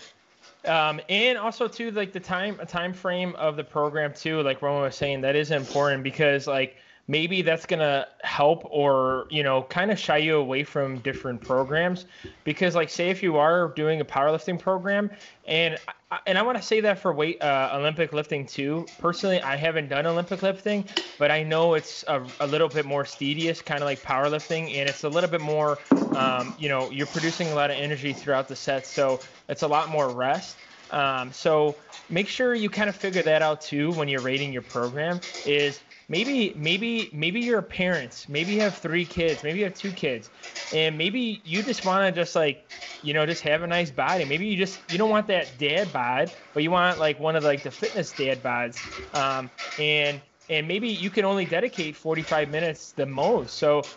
um, 0.65 1.01
and 1.09 1.37
also 1.37 1.67
too, 1.67 1.91
like 1.91 2.11
the 2.13 2.19
time 2.19 2.57
a 2.59 2.65
time 2.65 2.93
frame 2.93 3.35
of 3.35 3.55
the 3.55 3.63
program 3.63 4.13
too, 4.13 4.41
like 4.41 4.61
Roman 4.61 4.81
was 4.81 4.95
saying, 4.95 5.21
that 5.21 5.35
is 5.35 5.51
important 5.51 6.03
because 6.03 6.47
like 6.47 6.75
maybe 7.07 7.41
that's 7.41 7.65
going 7.65 7.79
to 7.79 8.07
help 8.23 8.63
or 8.65 9.27
you 9.29 9.43
know 9.43 9.63
kind 9.63 9.91
of 9.91 9.99
shy 9.99 10.17
you 10.17 10.37
away 10.37 10.63
from 10.63 10.97
different 10.99 11.41
programs 11.41 12.05
because 12.43 12.75
like 12.75 12.89
say 12.89 13.09
if 13.09 13.21
you 13.21 13.37
are 13.37 13.69
doing 13.75 14.01
a 14.01 14.05
powerlifting 14.05 14.59
program 14.59 15.09
and 15.47 15.77
and 16.25 16.37
I 16.37 16.41
want 16.43 16.57
to 16.57 16.63
say 16.63 16.81
that 16.81 16.99
for 16.99 17.13
weight 17.13 17.41
uh, 17.41 17.71
Olympic 17.73 18.13
lifting 18.13 18.45
too. 18.45 18.85
Personally, 18.99 19.41
I 19.41 19.55
haven't 19.55 19.89
done 19.89 20.05
Olympic 20.05 20.41
lifting, 20.41 20.85
but 21.17 21.31
I 21.31 21.43
know 21.43 21.73
it's 21.73 22.05
a, 22.07 22.23
a 22.39 22.47
little 22.47 22.69
bit 22.69 22.85
more 22.85 23.03
tedious, 23.03 23.61
kind 23.61 23.81
of 23.81 23.85
like 23.85 24.01
powerlifting, 24.01 24.75
and 24.75 24.87
it's 24.87 25.03
a 25.03 25.09
little 25.09 25.29
bit 25.29 25.41
more, 25.41 25.77
um, 26.15 26.55
you 26.59 26.69
know, 26.69 26.89
you're 26.91 27.07
producing 27.07 27.47
a 27.49 27.55
lot 27.55 27.71
of 27.71 27.77
energy 27.77 28.13
throughout 28.13 28.47
the 28.47 28.55
set, 28.55 28.85
so 28.85 29.19
it's 29.49 29.63
a 29.63 29.67
lot 29.67 29.89
more 29.89 30.09
rest. 30.09 30.57
Um, 30.91 31.31
so 31.33 31.75
make 32.09 32.27
sure 32.27 32.53
you 32.53 32.69
kind 32.69 32.89
of 32.89 32.95
figure 32.95 33.23
that 33.23 33.41
out 33.41 33.61
too 33.61 33.91
when 33.93 34.07
you're 34.07 34.21
rating 34.21 34.53
your 34.53 34.61
program. 34.61 35.19
Is 35.45 35.79
maybe 36.07 36.53
maybe 36.55 37.09
maybe 37.13 37.41
you're 37.41 37.59
a 37.59 37.63
parent 37.63 38.25
maybe 38.29 38.53
you 38.53 38.61
have 38.61 38.77
three 38.77 39.05
kids 39.05 39.43
maybe 39.43 39.59
you 39.59 39.65
have 39.65 39.73
two 39.73 39.91
kids 39.93 40.29
and 40.71 40.97
maybe 40.97 41.41
you 41.43 41.63
just 41.63 41.83
want 41.83 42.13
to 42.13 42.21
just 42.21 42.35
like 42.35 42.65
you 43.01 43.13
know 43.13 43.25
just 43.25 43.41
have 43.43 43.61
a 43.61 43.67
nice 43.67 43.91
body. 43.91 44.25
Maybe 44.25 44.47
you 44.47 44.57
just 44.57 44.81
you 44.87 44.97
don't 44.97 45.09
want 45.09 45.27
that 45.27 45.59
dad 45.59 45.91
bod 45.93 46.31
but 46.53 46.63
you 46.63 46.71
want 46.71 46.99
like 46.99 47.19
one 47.19 47.35
of 47.35 47.43
like 47.43 47.63
the 47.63 47.71
fitness 47.71 48.13
dad 48.13 48.43
bods 48.43 48.81
um, 49.13 49.51
and 49.77 50.21
and 50.49 50.67
maybe 50.67 50.89
you 50.89 51.09
can 51.09 51.25
only 51.25 51.45
dedicate 51.45 51.95
45 51.95 52.49
minutes 52.49 52.93
the 52.93 53.05
most. 53.05 53.57
So 53.57 53.89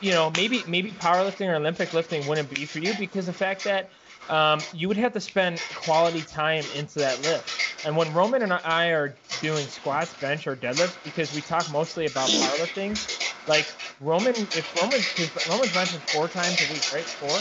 you 0.00 0.12
know 0.12 0.30
maybe 0.30 0.64
maybe 0.66 0.92
powerlifting 0.92 1.48
or 1.48 1.56
olympic 1.56 1.92
lifting 1.92 2.26
wouldn't 2.26 2.50
be 2.50 2.66
for 2.66 2.78
you 2.78 2.94
because 2.94 3.26
the 3.26 3.32
fact 3.32 3.64
that 3.64 3.90
um, 4.28 4.60
you 4.72 4.88
would 4.88 4.96
have 4.96 5.12
to 5.12 5.20
spend 5.20 5.60
quality 5.74 6.22
time 6.22 6.64
into 6.74 6.98
that 7.00 7.22
lift. 7.22 7.50
And 7.84 7.96
when 7.96 8.12
Roman 8.12 8.42
and 8.42 8.52
I 8.52 8.88
are 8.88 9.16
doing 9.40 9.66
squats, 9.66 10.14
bench, 10.14 10.46
or 10.46 10.56
deadlifts, 10.56 10.98
because 11.02 11.32
we 11.32 11.40
talk 11.40 11.70
mostly 11.70 12.06
about 12.06 12.28
powerlifting, 12.28 12.98
like 13.46 13.66
Roman, 14.00 14.34
if 14.54 14.74
Roman's, 14.80 15.06
if 15.18 15.48
Roman's 15.48 15.72
benching 15.72 16.02
four 16.12 16.28
times 16.28 16.60
a 16.60 16.72
week, 16.72 16.92
right? 16.92 17.06
Four? 17.06 17.38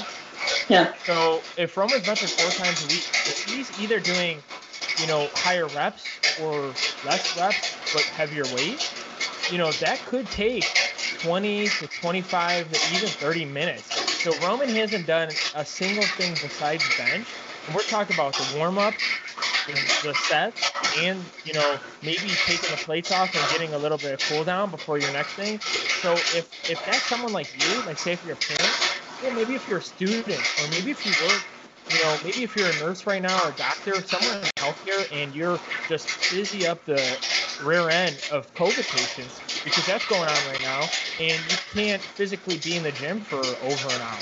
Yeah. 0.69 0.93
So 1.05 1.41
if 1.57 1.75
Roman's 1.75 2.03
benching 2.03 2.29
four 2.29 2.49
times 2.51 2.83
a 2.83 2.87
week, 2.87 3.03
if 3.25 3.43
he's 3.45 3.79
either 3.79 3.99
doing, 3.99 4.43
you 4.99 5.07
know, 5.07 5.29
higher 5.33 5.67
reps 5.67 6.03
or 6.41 6.77
less 7.03 7.37
reps, 7.37 7.77
but 7.93 8.03
heavier 8.03 8.43
weight, 8.53 8.81
you 9.49 9.57
know, 9.57 9.71
that 9.71 10.05
could 10.05 10.29
take 10.29 10.65
20 11.21 11.71
to 11.79 11.87
25 11.87 12.69
to 12.69 12.79
even 12.95 13.13
30 13.13 13.45
minutes 13.45 13.91
so 14.17 14.35
Roman 14.35 14.69
hasn't 14.69 15.05
done 15.05 15.37
a 15.53 15.65
single 15.65 16.07
thing 16.07 16.37
besides 16.41 16.89
bench. 16.89 17.37
And 17.65 17.75
we're 17.75 17.83
talking 17.83 18.15
about 18.15 18.37
the 18.37 18.45
warm 18.57 18.77
up, 18.77 18.95
the 19.65 20.13
sets, 20.15 20.73
and 20.97 21.31
you 21.43 21.53
know 21.53 21.79
maybe 22.01 22.37
taking 22.45 22.71
the 22.71 22.77
plates 22.77 23.11
off 23.11 23.35
and 23.35 23.47
getting 23.49 23.73
a 23.73 23.79
little 23.79 23.97
bit 23.97 24.13
of 24.13 24.21
cool 24.21 24.43
down 24.43 24.71
before 24.71 24.97
your 24.99 25.11
next 25.11 25.35
thing. 25.35 25.61
So 25.95 26.23
if 26.33 26.49
if 26.69 26.83
that's 26.83 27.05
someone 27.07 27.33
like 27.33 27.49
you, 27.55 27.81
like 27.83 27.99
say 27.99 28.13
if 28.13 28.23
you're 28.23 28.35
a 28.35 28.37
parent, 28.37 28.77
or 29.21 29.31
maybe 29.31 29.55
if 29.55 29.67
you're 29.67 29.79
a 29.79 29.83
student, 29.83 30.41
or 30.57 30.67
maybe 30.69 30.91
if 30.91 31.05
you 31.05 31.13
work 31.27 31.43
you 31.89 32.03
know, 32.03 32.17
maybe 32.23 32.43
if 32.43 32.55
you're 32.55 32.69
a 32.69 32.79
nurse 32.79 33.05
right 33.05 33.21
now 33.21 33.37
or 33.43 33.49
a 33.49 33.55
doctor, 33.55 33.93
or 33.93 34.01
someone 34.01 34.37
in 34.37 34.49
healthcare, 34.57 35.07
and 35.11 35.33
you're 35.33 35.59
just 35.87 36.09
busy 36.31 36.65
up 36.67 36.83
the 36.85 37.17
rear 37.63 37.89
end 37.89 38.15
of 38.31 38.53
COVID 38.55 38.87
patients 38.89 39.41
because 39.63 39.85
that's 39.85 40.07
going 40.07 40.27
on 40.27 40.47
right 40.47 40.61
now, 40.61 40.81
and 41.19 41.39
you 41.51 41.57
can't 41.73 42.01
physically 42.01 42.57
be 42.63 42.75
in 42.75 42.83
the 42.83 42.91
gym 42.91 43.21
for 43.21 43.39
over 43.39 43.87
an 43.87 44.01
hour. 44.01 44.19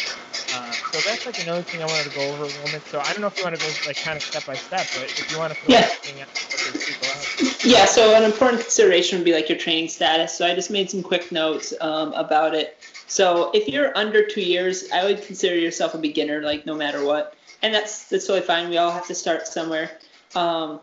Uh, 0.53 0.71
so 0.71 1.09
that's 1.09 1.25
like 1.25 1.41
another 1.43 1.63
thing 1.63 1.81
I 1.81 1.85
wanted 1.85 2.09
to 2.09 2.15
go 2.15 2.21
over 2.33 2.43
a 2.45 2.65
moment. 2.65 2.83
So 2.85 2.99
I 2.99 3.11
don't 3.11 3.21
know 3.21 3.27
if 3.27 3.37
you 3.37 3.43
want 3.43 3.59
to 3.59 3.65
go 3.65 3.71
like 3.87 3.97
kind 3.97 4.15
of 4.17 4.23
step 4.23 4.45
by 4.45 4.55
step, 4.55 4.87
but 4.95 5.03
if 5.05 5.31
you 5.31 5.39
want 5.39 5.53
to 5.53 5.71
yeah. 5.71 5.89
Yeah, 7.63 7.85
so 7.85 8.15
an 8.15 8.23
important 8.23 8.61
consideration 8.61 9.17
would 9.17 9.25
be 9.25 9.33
like 9.33 9.49
your 9.49 9.57
training 9.57 9.89
status. 9.89 10.37
So 10.37 10.45
I 10.45 10.53
just 10.53 10.71
made 10.71 10.89
some 10.89 11.01
quick 11.01 11.31
notes 11.31 11.73
um, 11.81 12.13
about 12.13 12.53
it. 12.53 12.77
So 13.07 13.51
if 13.53 13.67
you're 13.67 13.95
under 13.97 14.25
two 14.25 14.41
years, 14.41 14.89
I 14.91 15.03
would 15.03 15.23
consider 15.23 15.57
yourself 15.57 15.93
a 15.93 15.97
beginner, 15.97 16.41
like 16.41 16.65
no 16.65 16.75
matter 16.75 17.03
what, 17.03 17.35
and 17.65 17.73
that's 17.73 18.09
that's 18.09 18.27
totally 18.27 18.45
fine. 18.45 18.69
We 18.69 18.77
all 18.77 18.91
have 18.91 19.07
to 19.07 19.15
start 19.15 19.47
somewhere. 19.47 19.89
Um, 20.35 20.79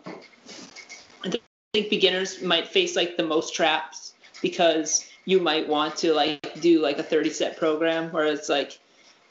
I 1.25 1.31
think 1.73 1.91
beginners 1.91 2.43
might 2.43 2.67
face 2.67 2.97
like 2.97 3.17
the 3.17 3.23
most 3.23 3.55
traps 3.55 4.15
because 4.43 5.09
you 5.25 5.39
might 5.39 5.69
want 5.69 5.95
to 5.99 6.13
like 6.13 6.61
do 6.61 6.83
like 6.83 6.99
a 6.99 7.03
30 7.05 7.31
set 7.31 7.57
program 7.57 8.11
where 8.11 8.27
it's 8.27 8.49
like 8.49 8.81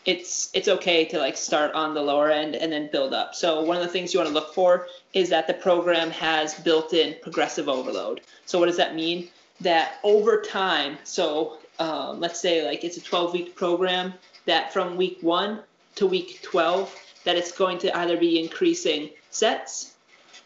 it's 0.05 0.49
it's 0.53 0.69
okay 0.69 1.03
to 1.03 1.19
like 1.19 1.35
start 1.35 1.73
on 1.73 1.93
the 1.93 2.01
lower 2.01 2.31
end 2.31 2.55
and 2.55 2.71
then 2.71 2.89
build 2.89 3.13
up. 3.13 3.35
So 3.35 3.61
one 3.61 3.75
of 3.75 3.83
the 3.83 3.89
things 3.89 4.13
you 4.13 4.21
want 4.21 4.29
to 4.29 4.33
look 4.33 4.53
for 4.53 4.87
is 5.13 5.27
that 5.29 5.45
the 5.45 5.53
program 5.53 6.09
has 6.11 6.53
built-in 6.53 7.17
progressive 7.21 7.67
overload. 7.67 8.21
So 8.45 8.59
what 8.59 8.67
does 8.67 8.77
that 8.77 8.95
mean? 8.95 9.27
That 9.59 9.99
over 10.03 10.41
time, 10.41 10.97
so 11.03 11.57
um, 11.79 12.21
let's 12.21 12.39
say 12.39 12.65
like 12.65 12.85
it's 12.85 12.95
a 12.95 13.01
12-week 13.01 13.55
program, 13.57 14.13
that 14.45 14.71
from 14.71 14.95
week 14.95 15.17
one 15.19 15.59
to 15.95 16.07
week 16.07 16.41
12, 16.41 16.95
that 17.23 17.35
it's 17.35 17.51
going 17.51 17.77
to 17.79 17.97
either 17.97 18.17
be 18.17 18.39
increasing 18.39 19.09
sets, 19.29 19.95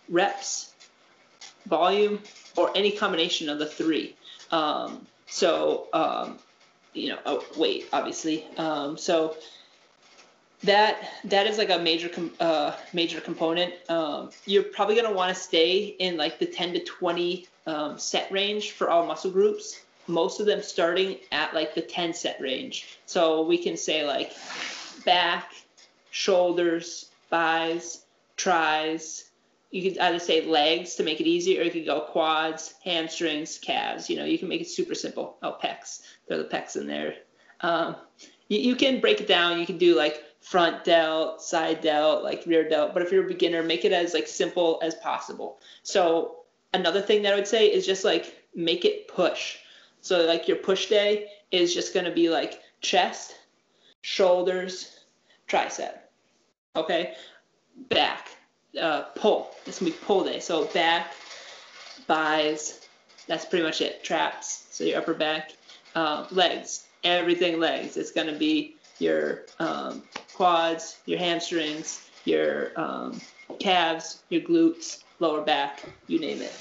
reps, 0.09 0.73
volume, 1.67 2.19
or 2.57 2.71
any 2.75 2.91
combination 2.91 3.49
of 3.49 3.59
the 3.59 3.65
three. 3.65 4.15
Um, 4.51 5.05
so, 5.27 5.87
um, 5.93 6.37
you 6.93 7.09
know, 7.09 7.19
oh, 7.25 7.45
weight, 7.57 7.87
obviously. 7.91 8.45
Um, 8.57 8.97
so 8.97 9.35
that 10.63 11.09
that 11.25 11.47
is 11.47 11.57
like 11.57 11.69
a 11.69 11.77
major 11.77 12.09
uh, 12.39 12.75
major 12.93 13.21
component. 13.21 13.73
Um, 13.89 14.31
you're 14.45 14.63
probably 14.63 14.95
gonna 14.95 15.13
want 15.13 15.35
to 15.35 15.41
stay 15.41 15.95
in 15.99 16.17
like 16.17 16.39
the 16.39 16.45
10 16.45 16.73
to 16.73 16.79
20 16.83 17.47
um, 17.67 17.97
set 17.97 18.31
range 18.31 18.71
for 18.71 18.89
all 18.89 19.05
muscle 19.05 19.31
groups. 19.31 19.81
Most 20.07 20.39
of 20.39 20.45
them 20.45 20.61
starting 20.61 21.17
at 21.31 21.53
like 21.53 21.73
the 21.73 21.81
10 21.81 22.13
set 22.13 22.39
range. 22.39 22.99
So 23.05 23.41
we 23.41 23.57
can 23.57 23.75
say 23.75 24.05
like 24.05 24.33
back, 25.03 25.51
shoulders, 26.15 27.11
thighs, 27.29 28.05
tries, 28.37 29.31
you 29.69 29.83
could 29.83 29.99
either 29.99 30.17
say 30.17 30.45
legs 30.45 30.95
to 30.95 31.03
make 31.03 31.19
it 31.19 31.27
easy, 31.27 31.59
or 31.59 31.63
you 31.63 31.71
could 31.71 31.85
go 31.85 31.99
quads, 31.99 32.75
hamstrings, 32.85 33.57
calves. 33.57 34.09
You 34.09 34.15
know, 34.15 34.23
you 34.23 34.39
can 34.39 34.47
make 34.47 34.61
it 34.61 34.69
super 34.69 34.95
simple. 34.95 35.35
Oh, 35.43 35.57
pecs. 35.61 36.03
Throw 36.25 36.37
the 36.37 36.45
pecs 36.45 36.77
in 36.77 36.87
there. 36.87 37.15
Um, 37.59 37.97
you, 38.47 38.59
you 38.59 38.75
can 38.77 39.01
break 39.01 39.19
it 39.19 39.27
down. 39.27 39.59
You 39.59 39.65
can 39.65 39.77
do 39.77 39.93
like 39.93 40.23
front 40.39 40.85
delt, 40.85 41.41
side 41.41 41.81
delt, 41.81 42.23
like 42.23 42.45
rear 42.45 42.69
delt. 42.69 42.93
But 42.93 43.03
if 43.03 43.11
you're 43.11 43.25
a 43.25 43.27
beginner, 43.27 43.61
make 43.63 43.83
it 43.83 43.91
as 43.91 44.13
like 44.13 44.29
simple 44.29 44.79
as 44.81 44.95
possible. 44.95 45.59
So 45.83 46.37
another 46.73 47.01
thing 47.01 47.23
that 47.23 47.33
I 47.33 47.35
would 47.35 47.45
say 47.45 47.67
is 47.67 47.85
just 47.85 48.05
like 48.05 48.45
make 48.55 48.85
it 48.85 49.09
push. 49.09 49.57
So 49.99 50.25
like 50.25 50.47
your 50.47 50.57
push 50.57 50.87
day 50.87 51.27
is 51.51 51.73
just 51.73 51.93
to 51.93 52.11
be 52.11 52.29
like 52.29 52.61
chest, 52.79 53.35
shoulders, 54.03 55.01
tricep. 55.49 55.97
Okay, 56.75 57.13
back 57.89 58.29
uh, 58.79 59.03
pull. 59.15 59.51
This 59.65 59.79
gonna 59.79 59.91
be 59.91 59.97
pull 59.97 60.23
day. 60.23 60.39
So 60.39 60.65
back, 60.65 61.13
buys. 62.07 62.81
That's 63.27 63.45
pretty 63.45 63.63
much 63.63 63.81
it. 63.81 64.03
Traps. 64.03 64.67
So 64.71 64.83
your 64.83 64.97
upper 64.97 65.13
back, 65.13 65.53
uh, 65.95 66.27
legs. 66.31 66.87
Everything 67.03 67.59
legs. 67.59 67.97
It's 67.97 68.11
gonna 68.11 68.37
be 68.37 68.75
your 68.99 69.43
um, 69.59 70.03
quads, 70.33 70.99
your 71.05 71.19
hamstrings, 71.19 72.09
your 72.25 72.71
um, 72.79 73.19
calves, 73.59 74.23
your 74.29 74.41
glutes, 74.41 75.03
lower 75.19 75.41
back. 75.41 75.83
You 76.07 76.19
name 76.19 76.41
it. 76.41 76.53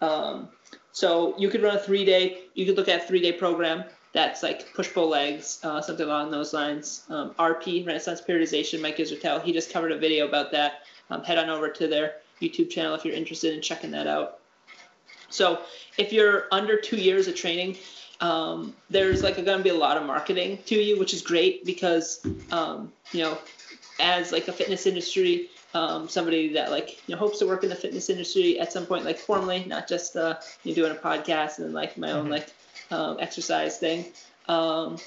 Um, 0.00 0.48
so 0.92 1.34
you 1.38 1.48
could 1.48 1.62
run 1.62 1.76
a 1.76 1.80
three 1.80 2.04
day. 2.04 2.42
You 2.54 2.66
could 2.66 2.76
look 2.76 2.88
at 2.88 3.04
a 3.04 3.06
three 3.06 3.20
day 3.20 3.32
program 3.32 3.84
that's 4.12 4.42
like 4.42 4.72
push 4.74 4.92
pull 4.92 5.08
legs, 5.08 5.58
uh, 5.62 5.80
something 5.80 6.06
along 6.06 6.30
those 6.30 6.52
lines. 6.52 7.04
Um, 7.08 7.30
RP, 7.38 7.86
Renaissance 7.86 8.20
Periodization, 8.20 8.80
Mike 8.80 8.98
Israetel, 8.98 9.42
he 9.42 9.52
just 9.52 9.72
covered 9.72 9.92
a 9.92 9.98
video 9.98 10.28
about 10.28 10.52
that 10.52 10.82
um, 11.10 11.22
head 11.24 11.38
on 11.38 11.48
over 11.48 11.68
to 11.68 11.88
their 11.88 12.16
YouTube 12.40 12.70
channel 12.70 12.94
if 12.94 13.04
you're 13.04 13.14
interested 13.14 13.54
in 13.54 13.62
checking 13.62 13.90
that 13.92 14.06
out. 14.06 14.40
So 15.30 15.62
if 15.96 16.12
you're 16.12 16.46
under 16.52 16.76
two 16.76 16.96
years 16.96 17.26
of 17.26 17.34
training, 17.34 17.78
um, 18.20 18.74
there's 18.90 19.22
like 19.22 19.36
going 19.36 19.58
to 19.58 19.64
be 19.64 19.70
a 19.70 19.74
lot 19.74 19.96
of 19.96 20.04
marketing 20.04 20.58
to 20.66 20.74
you, 20.74 20.98
which 20.98 21.14
is 21.14 21.22
great 21.22 21.64
because 21.64 22.24
um, 22.50 22.92
you 23.12 23.22
know, 23.22 23.38
as 23.98 24.30
like 24.30 24.48
a 24.48 24.52
fitness 24.52 24.86
industry, 24.86 25.48
um, 25.74 26.08
somebody 26.08 26.52
that 26.52 26.70
like 26.70 27.08
you 27.08 27.14
know 27.14 27.18
hopes 27.18 27.38
to 27.38 27.46
work 27.46 27.64
in 27.64 27.70
the 27.70 27.74
fitness 27.74 28.10
industry 28.10 28.60
at 28.60 28.72
some 28.72 28.84
point, 28.84 29.04
like 29.04 29.18
formally, 29.18 29.64
not 29.64 29.88
just 29.88 30.16
uh, 30.16 30.38
you 30.64 30.72
know, 30.72 30.74
doing 30.76 30.92
a 30.92 31.00
podcast 31.00 31.58
and 31.58 31.72
like 31.72 31.96
my 31.96 32.12
own 32.12 32.24
mm-hmm. 32.24 32.32
like 32.32 32.52
um, 32.92 33.16
exercise 33.20 33.78
thing. 33.78 34.06
Um, 34.48 34.98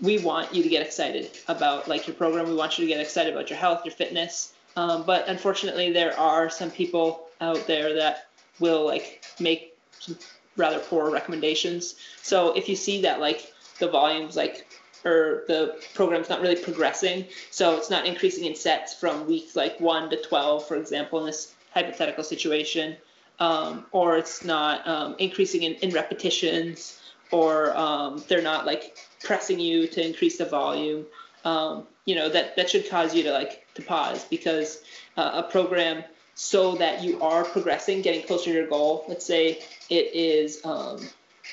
we 0.00 0.18
want 0.18 0.52
you 0.54 0.62
to 0.62 0.68
get 0.68 0.84
excited 0.84 1.30
about 1.48 1.88
like 1.88 2.06
your 2.06 2.16
program. 2.16 2.48
We 2.48 2.54
want 2.54 2.78
you 2.78 2.84
to 2.84 2.88
get 2.88 3.00
excited 3.00 3.32
about 3.32 3.48
your 3.50 3.58
health, 3.58 3.84
your 3.84 3.94
fitness, 3.94 4.54
um, 4.76 5.04
but 5.04 5.28
unfortunately, 5.28 5.92
there 5.92 6.18
are 6.18 6.50
some 6.50 6.70
people 6.70 7.28
out 7.40 7.66
there 7.66 7.94
that 7.94 8.28
will 8.58 8.84
like 8.84 9.24
make 9.38 9.76
some 9.98 10.16
rather 10.56 10.78
poor 10.78 11.10
recommendations. 11.10 11.96
So 12.22 12.56
if 12.56 12.68
you 12.68 12.76
see 12.76 13.02
that 13.02 13.20
like 13.20 13.52
the 13.78 13.88
volumes 13.88 14.36
like 14.36 14.66
or 15.04 15.42
the 15.48 15.82
program's 15.94 16.28
not 16.28 16.40
really 16.40 16.56
progressing, 16.56 17.26
so 17.50 17.76
it's 17.76 17.90
not 17.90 18.06
increasing 18.06 18.44
in 18.44 18.54
sets 18.54 18.94
from 18.94 19.26
weeks 19.26 19.56
like 19.56 19.80
one 19.80 20.08
to 20.10 20.22
12, 20.22 20.66
for 20.66 20.76
example, 20.76 21.18
in 21.20 21.26
this 21.26 21.54
hypothetical 21.74 22.22
situation, 22.22 22.96
um, 23.40 23.84
or 23.90 24.16
it's 24.16 24.44
not 24.44 24.86
um, 24.86 25.16
increasing 25.18 25.64
in, 25.64 25.74
in 25.76 25.90
repetitions, 25.90 27.01
or 27.32 27.76
um, 27.76 28.22
they're 28.28 28.42
not 28.42 28.66
like 28.66 28.96
pressing 29.24 29.58
you 29.58 29.88
to 29.88 30.06
increase 30.06 30.38
the 30.38 30.44
volume, 30.44 31.04
um, 31.44 31.86
you 32.04 32.14
know, 32.14 32.28
that, 32.28 32.54
that 32.56 32.70
should 32.70 32.88
cause 32.88 33.14
you 33.14 33.22
to 33.24 33.32
like 33.32 33.66
to 33.74 33.82
pause 33.82 34.24
because 34.24 34.82
uh, 35.16 35.42
a 35.44 35.50
program 35.50 36.04
so 36.34 36.74
that 36.76 37.02
you 37.02 37.20
are 37.20 37.44
progressing, 37.44 38.02
getting 38.02 38.22
closer 38.26 38.46
to 38.46 38.52
your 38.52 38.66
goal. 38.66 39.04
Let's 39.08 39.24
say 39.24 39.62
it 39.90 40.14
is, 40.14 40.64
um, 40.64 40.98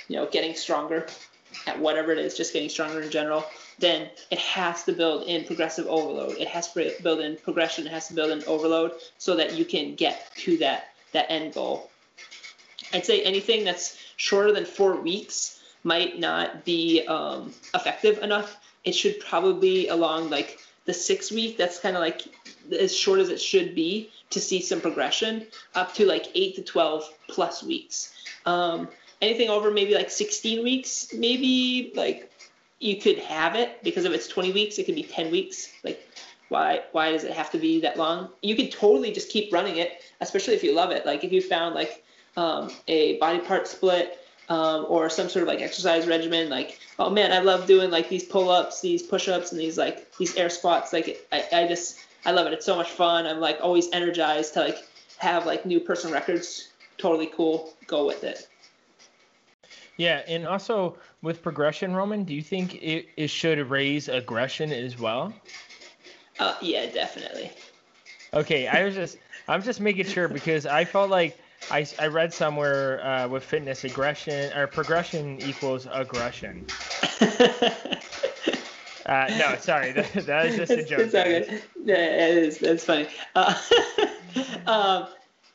you 0.07 0.15
know, 0.15 0.27
getting 0.27 0.53
stronger 0.55 1.07
at 1.67 1.79
whatever 1.79 2.11
it 2.11 2.17
is, 2.17 2.35
just 2.35 2.53
getting 2.53 2.69
stronger 2.69 3.01
in 3.01 3.09
general. 3.09 3.45
Then 3.79 4.09
it 4.29 4.39
has 4.39 4.83
to 4.83 4.93
build 4.93 5.27
in 5.27 5.45
progressive 5.45 5.87
overload. 5.87 6.37
It 6.37 6.47
has 6.47 6.71
to 6.73 6.93
build 7.01 7.21
in 7.21 7.37
progression. 7.37 7.87
It 7.87 7.91
has 7.91 8.07
to 8.09 8.13
build 8.13 8.31
in 8.31 8.43
overload 8.45 8.93
so 9.17 9.35
that 9.35 9.53
you 9.53 9.65
can 9.65 9.95
get 9.95 10.31
to 10.37 10.57
that 10.57 10.89
that 11.13 11.25
end 11.29 11.53
goal. 11.53 11.89
I'd 12.93 13.05
say 13.05 13.21
anything 13.23 13.63
that's 13.63 13.97
shorter 14.17 14.51
than 14.51 14.65
four 14.65 14.99
weeks 14.99 15.58
might 15.83 16.19
not 16.19 16.65
be 16.65 17.05
um, 17.07 17.53
effective 17.73 18.19
enough. 18.19 18.57
It 18.83 18.93
should 18.93 19.19
probably 19.19 19.87
along 19.87 20.29
like 20.29 20.59
the 20.85 20.93
six 20.93 21.31
week. 21.31 21.57
That's 21.57 21.79
kind 21.79 21.95
of 21.95 22.01
like 22.01 22.21
as 22.77 22.95
short 22.95 23.19
as 23.19 23.29
it 23.29 23.41
should 23.41 23.75
be 23.75 24.11
to 24.29 24.39
see 24.39 24.61
some 24.61 24.81
progression 24.81 25.47
up 25.75 25.93
to 25.95 26.05
like 26.05 26.27
eight 26.35 26.55
to 26.55 26.63
12 26.63 27.09
plus 27.27 27.63
weeks. 27.63 28.13
Um, 28.45 28.87
anything 29.21 29.49
over 29.49 29.71
maybe 29.71 29.95
like 29.95 30.09
16 30.09 30.63
weeks, 30.63 31.13
maybe 31.13 31.91
like 31.95 32.31
you 32.79 32.97
could 32.97 33.19
have 33.19 33.55
it 33.55 33.83
because 33.83 34.05
if 34.05 34.13
it's 34.13 34.27
20 34.27 34.51
weeks, 34.51 34.77
it 34.77 34.85
could 34.85 34.95
be 34.95 35.03
10 35.03 35.31
weeks. 35.31 35.71
Like 35.83 36.05
why 36.49 36.81
why 36.91 37.11
does 37.11 37.23
it 37.23 37.31
have 37.33 37.51
to 37.51 37.57
be 37.57 37.79
that 37.81 37.97
long? 37.97 38.29
You 38.41 38.55
could 38.55 38.71
totally 38.71 39.11
just 39.11 39.29
keep 39.29 39.53
running 39.53 39.77
it, 39.77 40.01
especially 40.21 40.55
if 40.55 40.63
you 40.63 40.73
love 40.73 40.91
it. 40.91 41.05
Like 41.05 41.23
if 41.23 41.31
you 41.31 41.41
found 41.41 41.75
like 41.75 42.03
um, 42.37 42.71
a 42.87 43.17
body 43.17 43.39
part 43.39 43.67
split 43.67 44.18
um, 44.49 44.85
or 44.89 45.09
some 45.09 45.29
sort 45.29 45.43
of 45.43 45.47
like 45.47 45.61
exercise 45.61 46.07
regimen, 46.07 46.49
like 46.49 46.79
oh 46.97 47.09
man, 47.09 47.31
I 47.31 47.39
love 47.39 47.67
doing 47.67 47.91
like 47.91 48.09
these 48.09 48.23
pull-ups, 48.23 48.81
these 48.81 49.03
push-ups, 49.03 49.51
and 49.51 49.61
these 49.61 49.77
like 49.77 50.15
these 50.17 50.35
air 50.35 50.49
squats. 50.49 50.91
Like 50.91 51.25
I, 51.31 51.45
I 51.53 51.67
just 51.67 51.99
I 52.25 52.31
love 52.31 52.47
it. 52.47 52.53
It's 52.53 52.65
so 52.65 52.75
much 52.75 52.89
fun. 52.91 53.25
I'm 53.25 53.39
like 53.39 53.59
always 53.61 53.89
energized 53.93 54.53
to 54.55 54.61
like 54.61 54.77
have 55.17 55.45
like 55.45 55.65
new 55.65 55.79
personal 55.79 56.13
records. 56.13 56.69
Totally 56.97 57.27
cool. 57.27 57.73
Go 57.87 58.05
with 58.05 58.23
it. 58.23 58.47
Yeah, 59.97 60.21
and 60.27 60.47
also 60.47 60.97
with 61.21 61.41
progression, 61.41 61.93
Roman, 61.93 62.23
do 62.23 62.33
you 62.33 62.41
think 62.41 62.75
it, 62.75 63.07
it 63.17 63.29
should 63.29 63.59
raise 63.69 64.07
aggression 64.07 64.71
as 64.71 64.97
well? 64.97 65.33
Uh, 66.39 66.55
yeah, 66.61 66.85
definitely. 66.85 67.51
Okay, 68.33 68.67
I 68.67 68.85
was 68.85 68.95
just 68.95 69.17
I'm 69.47 69.61
just 69.61 69.81
making 69.81 70.05
sure 70.05 70.27
because 70.27 70.65
I 70.65 70.85
felt 70.85 71.09
like 71.09 71.37
I, 71.71 71.85
I 71.99 72.07
read 72.07 72.33
somewhere 72.33 73.05
uh, 73.05 73.27
with 73.27 73.43
fitness 73.43 73.83
aggression 73.83 74.51
or 74.57 74.67
progression 74.67 75.39
equals 75.41 75.87
aggression. 75.91 76.65
Uh, 79.09 79.25
no, 79.39 79.55
sorry, 79.57 79.91
that, 79.93 80.13
that 80.27 80.45
was 80.45 80.55
just 80.55 80.71
a 80.71 80.83
joke. 80.83 80.99
It's 80.99 81.15
okay. 81.15 81.61
Yeah, 81.83 81.95
it 81.95 82.37
is. 82.37 82.59
That's 82.59 82.85
funny. 82.85 83.07
Uh, 83.33 83.55
um, 84.67 85.07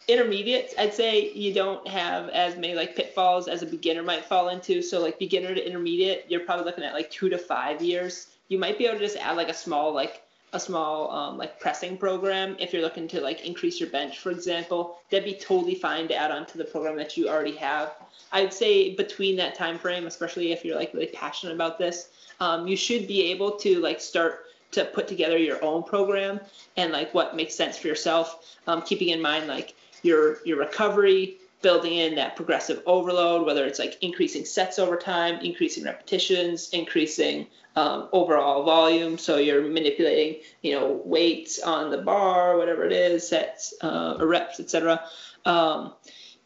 intermediate, 0.09 0.75
I'd 0.77 0.93
say 0.93 1.33
you 1.33 1.55
don't 1.55 1.87
have 1.87 2.29
as 2.31 2.57
many 2.57 2.75
like 2.75 2.97
pitfalls 2.97 3.47
as 3.47 3.63
a 3.63 3.67
beginner 3.67 4.03
might 4.03 4.25
fall 4.25 4.49
into. 4.49 4.83
So 4.83 5.01
like 5.01 5.21
beginner 5.21 5.55
to 5.55 5.65
intermediate, 5.65 6.27
you're 6.29 6.41
probably 6.41 6.65
looking 6.65 6.83
at 6.83 6.95
like 6.95 7.13
two 7.13 7.29
to 7.29 7.39
five 7.39 7.81
years. 7.81 8.27
You 8.49 8.59
might 8.59 8.77
be 8.77 8.87
able 8.87 8.99
to 8.99 9.05
just 9.05 9.17
add 9.19 9.37
like 9.37 9.49
a 9.49 9.55
small 9.55 9.95
like 9.95 10.23
a 10.55 10.61
small 10.61 11.11
um, 11.11 11.37
like 11.37 11.59
pressing 11.59 11.99
program 11.99 12.57
if 12.59 12.73
you're 12.73 12.81
looking 12.81 13.09
to 13.09 13.21
like 13.21 13.45
increase 13.45 13.81
your 13.81 13.91
bench, 13.91 14.21
for 14.21 14.31
example. 14.31 14.99
That'd 15.11 15.25
be 15.25 15.35
totally 15.35 15.75
fine 15.75 16.09
to 16.09 16.15
add 16.15 16.31
on 16.31 16.47
to 16.47 16.59
the 16.59 16.65
program 16.65 16.97
that 16.97 17.17
you 17.17 17.29
already 17.29 17.57
have. 17.57 17.93
I'd 18.33 18.55
say 18.55 18.95
between 18.95 19.37
that 19.37 19.57
time 19.57 19.79
frame, 19.79 20.07
especially 20.07 20.53
if 20.53 20.65
you're 20.65 20.77
like 20.77 20.95
really 20.95 21.09
passionate 21.09 21.55
about 21.55 21.79
this, 21.79 22.09
um, 22.41 22.67
you 22.67 22.77
should 22.77 23.07
be 23.07 23.31
able 23.33 23.53
to 23.59 23.81
like 23.81 24.01
start 24.01 24.47
to 24.71 24.85
put 24.85 25.09
together 25.09 25.37
your 25.37 25.63
own 25.63 25.83
program 25.83 26.41
and 26.77 26.93
like 26.93 27.13
what 27.15 27.37
makes 27.37 27.55
sense 27.55 27.77
for 27.77 27.89
yourself, 27.89 28.57
um, 28.67 28.83
keeping 28.83 29.09
in 29.09 29.21
mind 29.21 29.49
like 29.49 29.75
your 30.03 30.39
your 30.45 30.59
recovery, 30.59 31.39
building 31.65 31.95
in 31.95 32.15
that 32.15 32.37
progressive 32.37 32.83
overload, 32.85 33.47
whether 33.47 33.65
it's 33.65 33.79
like 33.79 33.97
increasing 34.03 34.45
sets 34.45 34.79
over 34.79 34.97
time, 34.97 35.41
increasing 35.41 35.83
repetitions, 35.83 36.69
increasing 36.75 37.47
um, 37.75 38.11
overall 38.13 38.65
volume. 38.65 39.17
So 39.17 39.39
you're 39.39 39.63
manipulating, 39.63 40.43
you 40.63 40.75
know, 40.75 41.01
weights 41.07 41.59
on 41.63 41.91
the 41.91 41.97
bar, 41.97 42.59
whatever 42.59 42.85
it 42.85 42.93
is, 42.93 43.27
sets 43.27 43.73
uh, 43.81 44.19
or 44.21 44.27
reps, 44.27 44.61
etc. 44.61 45.03
Um, 45.47 45.95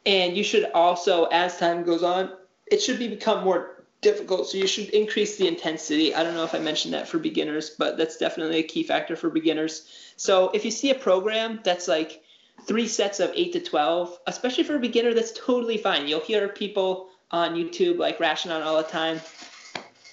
and 0.07 0.37
you 0.37 0.45
should 0.45 0.71
also, 0.73 1.25
as 1.25 1.59
time 1.59 1.83
goes 1.83 2.05
on, 2.05 2.31
it 2.71 2.81
should 2.81 3.01
be 3.01 3.09
become 3.09 3.43
more 3.43 3.85
difficult. 4.01 4.49
So 4.49 4.57
you 4.57 4.69
should 4.69 4.91
increase 4.91 5.37
the 5.37 5.49
intensity. 5.49 6.15
I 6.15 6.23
don't 6.23 6.35
know 6.35 6.45
if 6.45 6.55
I 6.55 6.61
mentioned 6.61 6.95
that 6.95 7.09
for 7.09 7.19
beginners, 7.19 7.71
but 7.71 7.99
that's 7.99 8.19
definitely 8.19 8.59
a 8.59 8.63
key 8.63 8.85
factor 8.85 9.17
for 9.17 9.31
beginners. 9.31 10.13
So 10.17 10.51
if 10.55 10.65
you 10.65 10.71
see 10.71 10.91
a 10.91 10.95
program 10.95 11.59
that's 11.65 11.89
like 11.89 12.23
three 12.69 12.87
sets 12.87 13.19
of 13.19 13.33
eight 13.35 13.55
to 13.55 13.61
12, 13.61 14.19
especially 14.27 14.63
for 14.63 14.77
a 14.77 14.79
beginner, 14.79 15.15
that's 15.15 15.33
totally 15.33 15.79
fine. 15.79 16.07
You'll 16.07 16.21
hear 16.21 16.47
people 16.49 17.09
on 17.31 17.55
YouTube 17.55 17.99
like 17.99 18.21
rashing 18.21 18.53
on 18.53 18.63
all 18.63 18.77
the 18.77 18.83
time. 18.85 19.21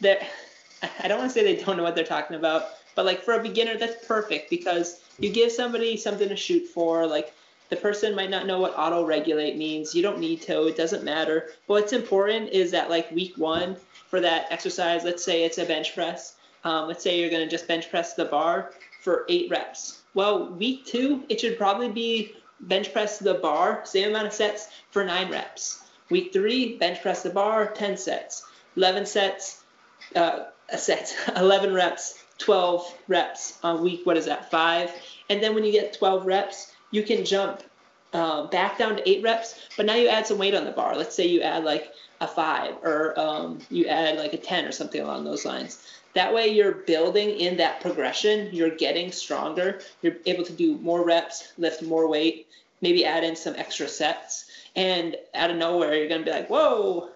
That 0.01 0.25
I 1.03 1.07
don't 1.07 1.19
want 1.19 1.31
to 1.31 1.33
say 1.33 1.43
they 1.43 1.61
don't 1.61 1.77
know 1.77 1.83
what 1.83 1.95
they're 1.95 2.05
talking 2.05 2.37
about, 2.37 2.69
but 2.95 3.05
like 3.05 3.21
for 3.21 3.33
a 3.33 3.43
beginner, 3.43 3.77
that's 3.77 4.05
perfect 4.05 4.49
because 4.49 5.01
you 5.19 5.29
give 5.31 5.51
somebody 5.51 5.97
something 5.97 6.29
to 6.29 6.35
shoot 6.35 6.65
for. 6.65 7.05
Like 7.05 7.33
the 7.69 7.75
person 7.75 8.15
might 8.15 8.29
not 8.29 8.45
know 8.47 8.59
what 8.59 8.77
auto 8.77 9.05
regulate 9.05 9.57
means. 9.57 9.93
You 9.93 10.01
don't 10.01 10.19
need 10.19 10.41
to, 10.43 10.67
it 10.67 10.77
doesn't 10.77 11.03
matter. 11.03 11.49
But 11.67 11.73
what's 11.73 11.93
important 11.93 12.49
is 12.51 12.71
that 12.71 12.89
like 12.89 13.11
week 13.11 13.37
one 13.37 13.75
for 14.07 14.21
that 14.21 14.47
exercise, 14.49 15.03
let's 15.03 15.23
say 15.23 15.43
it's 15.43 15.57
a 15.57 15.65
bench 15.65 15.93
press. 15.93 16.35
Um, 16.63 16.87
let's 16.87 17.03
say 17.03 17.19
you're 17.19 17.29
going 17.29 17.43
to 17.43 17.49
just 17.49 17.67
bench 17.67 17.89
press 17.89 18.13
the 18.13 18.25
bar 18.25 18.71
for 19.01 19.25
eight 19.29 19.49
reps. 19.51 20.01
Well, 20.13 20.53
week 20.53 20.85
two, 20.85 21.23
it 21.27 21.41
should 21.41 21.57
probably 21.57 21.89
be 21.89 22.33
bench 22.59 22.93
press 22.93 23.19
the 23.19 23.35
bar, 23.35 23.81
same 23.83 24.09
amount 24.09 24.27
of 24.27 24.33
sets 24.33 24.67
for 24.91 25.03
nine 25.03 25.31
reps. 25.31 25.83
Week 26.09 26.31
three, 26.31 26.77
bench 26.77 27.01
press 27.01 27.23
the 27.23 27.29
bar, 27.29 27.67
10 27.67 27.97
sets. 27.97 28.45
11 28.77 29.05
sets, 29.05 29.63
uh, 30.15 30.45
a 30.69 30.77
set, 30.77 31.15
11 31.35 31.73
reps, 31.73 32.23
12 32.37 32.97
reps 33.07 33.57
on 33.63 33.81
week, 33.81 34.05
what 34.05 34.17
is 34.17 34.25
that, 34.25 34.51
five? 34.51 34.91
And 35.29 35.41
then 35.41 35.55
when 35.55 35.63
you 35.63 35.71
get 35.71 35.93
12 35.93 36.25
reps, 36.25 36.73
you 36.91 37.03
can 37.03 37.25
jump 37.25 37.63
uh, 38.13 38.47
back 38.47 38.77
down 38.77 38.97
to 38.97 39.09
eight 39.09 39.23
reps, 39.23 39.55
but 39.75 39.85
now 39.85 39.95
you 39.95 40.07
add 40.07 40.27
some 40.27 40.37
weight 40.37 40.53
on 40.53 40.65
the 40.65 40.71
bar. 40.71 40.95
Let's 40.95 41.15
say 41.15 41.27
you 41.27 41.41
add 41.41 41.63
like 41.63 41.91
a 42.21 42.27
five 42.27 42.75
or 42.83 43.17
um, 43.19 43.59
you 43.69 43.87
add 43.87 44.17
like 44.17 44.33
a 44.33 44.37
10 44.37 44.65
or 44.65 44.71
something 44.71 45.01
along 45.01 45.25
those 45.25 45.45
lines. 45.45 45.85
That 46.15 46.33
way 46.33 46.47
you're 46.47 46.71
building 46.71 47.29
in 47.29 47.57
that 47.57 47.81
progression. 47.81 48.49
You're 48.53 48.75
getting 48.75 49.11
stronger. 49.11 49.81
You're 50.01 50.15
able 50.25 50.45
to 50.45 50.53
do 50.53 50.77
more 50.77 51.05
reps, 51.05 51.51
lift 51.57 51.83
more 51.83 52.07
weight, 52.07 52.47
maybe 52.81 53.05
add 53.05 53.25
in 53.25 53.35
some 53.35 53.55
extra 53.55 53.87
sets. 53.87 54.49
And 54.77 55.17
out 55.33 55.51
of 55.51 55.57
nowhere, 55.57 55.93
you're 55.93 56.07
going 56.07 56.21
to 56.21 56.25
be 56.25 56.31
like, 56.31 56.49
whoa, 56.49 57.09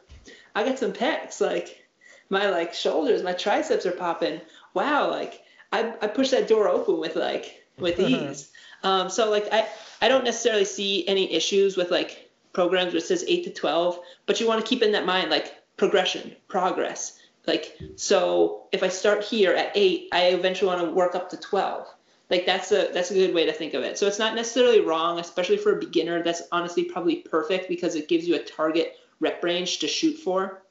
I 0.53 0.65
got 0.65 0.79
some 0.79 0.91
pecs. 0.91 1.39
Like 1.39 1.81
my 2.29 2.49
like 2.49 2.73
shoulders, 2.73 3.23
my 3.23 3.31
triceps 3.33 3.85
are 3.85 3.91
popping. 3.91 4.41
Wow. 4.73 5.09
Like 5.09 5.43
I, 5.71 5.93
I 6.01 6.07
push 6.07 6.31
that 6.31 6.49
door 6.49 6.67
open 6.67 6.99
with 6.99 7.15
like, 7.15 7.63
with 7.77 7.99
ease. 7.99 8.51
Um, 8.83 9.09
so 9.09 9.29
like 9.31 9.47
I, 9.51 9.67
I 10.01 10.09
don't 10.09 10.25
necessarily 10.25 10.65
see 10.65 11.07
any 11.07 11.31
issues 11.33 11.77
with 11.77 11.89
like 11.89 12.29
programs 12.51 12.91
where 12.91 12.97
it 12.97 13.05
says 13.05 13.23
eight 13.29 13.45
to 13.45 13.49
12, 13.49 13.99
but 14.25 14.41
you 14.41 14.47
want 14.47 14.63
to 14.63 14.67
keep 14.67 14.83
in 14.83 14.91
that 14.91 15.05
mind 15.05 15.29
like 15.29 15.55
progression, 15.77 16.35
progress. 16.49 17.18
Like, 17.47 17.77
so 17.95 18.67
if 18.71 18.83
I 18.83 18.89
start 18.89 19.23
here 19.23 19.53
at 19.53 19.71
eight, 19.75 20.09
I 20.11 20.27
eventually 20.27 20.67
want 20.67 20.81
to 20.81 20.91
work 20.91 21.15
up 21.15 21.29
to 21.31 21.37
12. 21.37 21.87
Like 22.29 22.45
that's 22.45 22.71
a, 22.71 22.89
that's 22.93 23.09
a 23.09 23.15
good 23.15 23.33
way 23.33 23.45
to 23.45 23.53
think 23.53 23.73
of 23.73 23.83
it. 23.83 23.97
So 23.97 24.05
it's 24.05 24.19
not 24.19 24.35
necessarily 24.35 24.81
wrong, 24.81 25.19
especially 25.19 25.57
for 25.57 25.75
a 25.75 25.79
beginner. 25.79 26.21
That's 26.21 26.43
honestly 26.51 26.83
probably 26.83 27.17
perfect 27.17 27.67
because 27.67 27.95
it 27.95 28.07
gives 28.07 28.27
you 28.27 28.35
a 28.35 28.43
target 28.43 28.97
rep 29.19 29.43
range 29.43 29.79
to 29.79 29.87
shoot 29.87 30.17
for. 30.17 30.61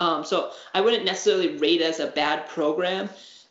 Um, 0.00 0.24
so 0.24 0.50
I 0.74 0.80
wouldn't 0.80 1.04
necessarily 1.04 1.56
rate 1.58 1.82
as 1.82 2.00
a 2.00 2.08
bad 2.08 2.48
program 2.48 3.10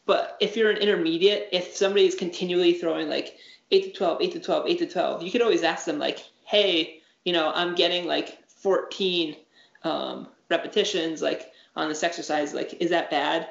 but 0.09 0.37
if 0.39 0.57
you're 0.57 0.71
an 0.71 0.77
intermediate, 0.77 1.49
if 1.51 1.75
somebody 1.75 2.07
is 2.07 2.15
continually 2.15 2.73
throwing 2.73 3.09
like 3.09 3.37
8 3.69 3.83
to 3.83 3.91
12, 3.91 4.21
8 4.23 4.31
to 4.31 4.39
12, 4.39 4.67
8 4.67 4.79
to 4.79 4.87
12, 4.87 5.21
you 5.21 5.31
could 5.31 5.43
always 5.43 5.61
ask 5.61 5.85
them, 5.85 5.99
like, 5.99 6.25
hey, 6.45 7.03
you 7.25 7.31
know, 7.31 7.51
I'm 7.53 7.75
getting 7.75 8.07
like 8.07 8.39
14 8.49 9.35
um, 9.83 10.27
repetitions 10.49 11.21
like 11.21 11.51
on 11.75 11.89
this 11.89 12.03
exercise. 12.03 12.53
Like, 12.53 12.81
is 12.81 12.89
that 12.89 13.09
bad? 13.09 13.49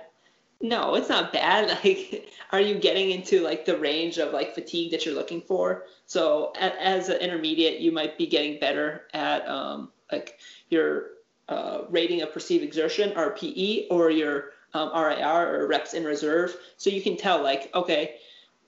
No, 0.60 0.94
it's 0.94 1.08
not 1.08 1.32
bad. 1.32 1.78
Like, 1.84 2.30
are 2.50 2.60
you 2.60 2.76
getting 2.76 3.10
into 3.10 3.42
like 3.42 3.64
the 3.66 3.76
range 3.76 4.18
of 4.18 4.32
like 4.32 4.54
fatigue 4.54 4.90
that 4.92 5.04
you're 5.04 5.14
looking 5.14 5.42
for? 5.42 5.84
So, 6.06 6.52
as 6.58 7.10
an 7.10 7.18
intermediate, 7.18 7.80
you 7.80 7.92
might 7.92 8.16
be 8.16 8.26
getting 8.26 8.58
better 8.58 9.02
at 9.12 9.46
um, 9.46 9.90
like 10.10 10.38
your 10.70 11.10
uh, 11.48 11.82
rating 11.90 12.22
of 12.22 12.32
perceived 12.32 12.64
exertion, 12.64 13.10
RPE, 13.10 13.86
or 13.90 14.10
your 14.10 14.52
um, 14.74 14.90
RIR 14.94 15.60
or 15.62 15.66
reps 15.66 15.94
in 15.94 16.04
reserve. 16.04 16.56
So 16.76 16.90
you 16.90 17.02
can 17.02 17.16
tell 17.16 17.42
like, 17.42 17.70
okay, 17.74 18.16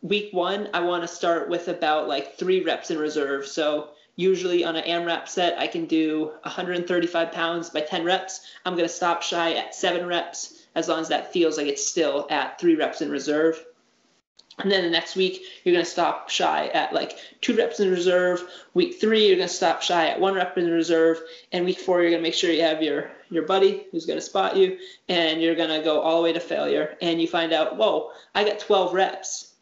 week 0.02 0.32
one, 0.32 0.68
I 0.72 0.80
want 0.80 1.02
to 1.02 1.08
start 1.08 1.48
with 1.48 1.68
about 1.68 2.08
like 2.08 2.36
three 2.36 2.62
reps 2.62 2.90
in 2.90 2.98
reserve. 2.98 3.46
So 3.46 3.90
usually 4.16 4.64
on 4.64 4.76
an 4.76 4.84
AMRAP 4.84 5.28
set, 5.28 5.58
I 5.58 5.66
can 5.66 5.86
do 5.86 6.32
135 6.42 7.32
pounds 7.32 7.70
by 7.70 7.80
10 7.80 8.04
reps. 8.04 8.40
I'm 8.64 8.74
going 8.74 8.88
to 8.88 8.94
stop 8.94 9.22
shy 9.22 9.54
at 9.54 9.74
seven 9.74 10.06
reps 10.06 10.66
as 10.74 10.88
long 10.88 11.00
as 11.00 11.08
that 11.08 11.32
feels 11.32 11.56
like 11.56 11.66
it's 11.66 11.86
still 11.86 12.26
at 12.30 12.60
three 12.60 12.76
reps 12.76 13.02
in 13.02 13.10
reserve. 13.10 13.64
And 14.58 14.70
then 14.70 14.84
the 14.84 14.90
next 14.90 15.16
week, 15.16 15.42
you're 15.64 15.72
going 15.72 15.84
to 15.84 15.90
stop 15.90 16.28
shy 16.28 16.66
at 16.68 16.92
like 16.92 17.18
two 17.40 17.56
reps 17.56 17.80
in 17.80 17.90
reserve. 17.90 18.42
Week 18.74 19.00
three, 19.00 19.26
you're 19.26 19.36
going 19.36 19.48
to 19.48 19.54
stop 19.54 19.80
shy 19.80 20.08
at 20.08 20.20
one 20.20 20.34
rep 20.34 20.58
in 20.58 20.70
reserve. 20.70 21.20
And 21.52 21.64
week 21.64 21.78
four, 21.78 22.02
you're 22.02 22.10
going 22.10 22.22
to 22.22 22.28
make 22.28 22.34
sure 22.34 22.50
you 22.50 22.62
have 22.62 22.82
your, 22.82 23.10
your 23.30 23.44
buddy 23.44 23.86
who's 23.90 24.06
going 24.06 24.18
to 24.18 24.24
spot 24.24 24.56
you. 24.56 24.76
And 25.08 25.40
you're 25.40 25.54
going 25.54 25.70
to 25.70 25.82
go 25.82 26.00
all 26.00 26.18
the 26.18 26.24
way 26.24 26.32
to 26.32 26.40
failure. 26.40 26.96
And 27.00 27.20
you 27.20 27.26
find 27.26 27.52
out, 27.52 27.76
whoa, 27.76 28.10
I 28.34 28.44
got 28.44 28.60
12 28.60 28.92
reps. 28.92 29.54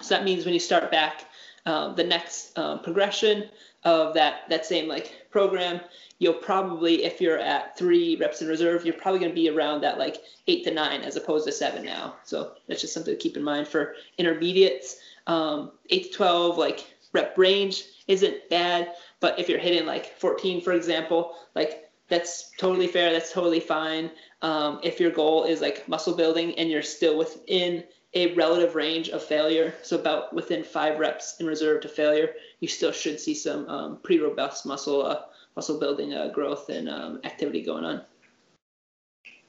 So 0.00 0.14
that 0.14 0.24
means 0.24 0.44
when 0.44 0.54
you 0.54 0.60
start 0.60 0.90
back 0.90 1.24
um, 1.66 1.94
the 1.94 2.04
next 2.04 2.56
um, 2.58 2.80
progression 2.80 3.48
of 3.84 4.14
that, 4.14 4.48
that 4.48 4.64
same 4.66 4.88
like 4.88 5.26
program, 5.30 5.80
you'll 6.18 6.34
probably, 6.34 7.04
if 7.04 7.20
you're 7.20 7.38
at 7.38 7.76
three 7.76 8.16
reps 8.16 8.42
in 8.42 8.48
reserve, 8.48 8.84
you're 8.84 8.94
probably 8.94 9.20
going 9.20 9.30
to 9.30 9.34
be 9.34 9.48
around 9.48 9.80
that 9.80 9.98
like 9.98 10.22
eight 10.46 10.64
to 10.64 10.72
nine 10.72 11.02
as 11.02 11.16
opposed 11.16 11.46
to 11.46 11.52
seven 11.52 11.84
now. 11.84 12.14
So 12.24 12.52
that's 12.68 12.80
just 12.80 12.94
something 12.94 13.14
to 13.14 13.20
keep 13.20 13.36
in 13.36 13.42
mind 13.42 13.68
for 13.68 13.94
intermediates. 14.18 14.96
Um, 15.26 15.72
eight 15.90 16.12
to 16.12 16.16
12, 16.16 16.58
like 16.58 16.86
rep 17.12 17.36
range 17.36 17.84
isn't 18.08 18.48
bad, 18.50 18.94
but 19.20 19.38
if 19.38 19.48
you're 19.48 19.58
hitting 19.58 19.86
like 19.86 20.18
14, 20.18 20.60
for 20.60 20.72
example, 20.72 21.34
like 21.54 21.90
that's 22.08 22.50
totally 22.58 22.88
fair. 22.88 23.10
That's 23.12 23.32
totally 23.32 23.60
fine. 23.60 24.10
Um, 24.42 24.80
if 24.82 25.00
your 25.00 25.10
goal 25.10 25.44
is 25.44 25.60
like 25.60 25.88
muscle 25.88 26.14
building 26.14 26.54
and 26.58 26.70
you're 26.70 26.82
still 26.82 27.16
within 27.16 27.84
a 28.14 28.34
relative 28.34 28.74
range 28.74 29.08
of 29.08 29.22
failure, 29.22 29.74
so 29.82 29.98
about 29.98 30.34
within 30.34 30.62
five 30.62 30.98
reps 30.98 31.36
in 31.40 31.46
reserve 31.46 31.80
to 31.82 31.88
failure, 31.88 32.34
you 32.60 32.68
still 32.68 32.92
should 32.92 33.18
see 33.18 33.34
some 33.34 33.66
um, 33.68 33.98
pretty 34.02 34.22
robust 34.22 34.66
muscle 34.66 35.04
uh, 35.04 35.22
muscle 35.56 35.78
building 35.78 36.12
uh, 36.12 36.28
growth 36.28 36.68
and 36.68 36.88
um, 36.88 37.20
activity 37.24 37.62
going 37.62 37.84
on. 37.84 38.02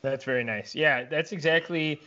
That's 0.01 0.23
very 0.23 0.43
nice. 0.43 0.75
Yeah, 0.75 1.03
that's 1.03 1.31
exactly. 1.31 2.01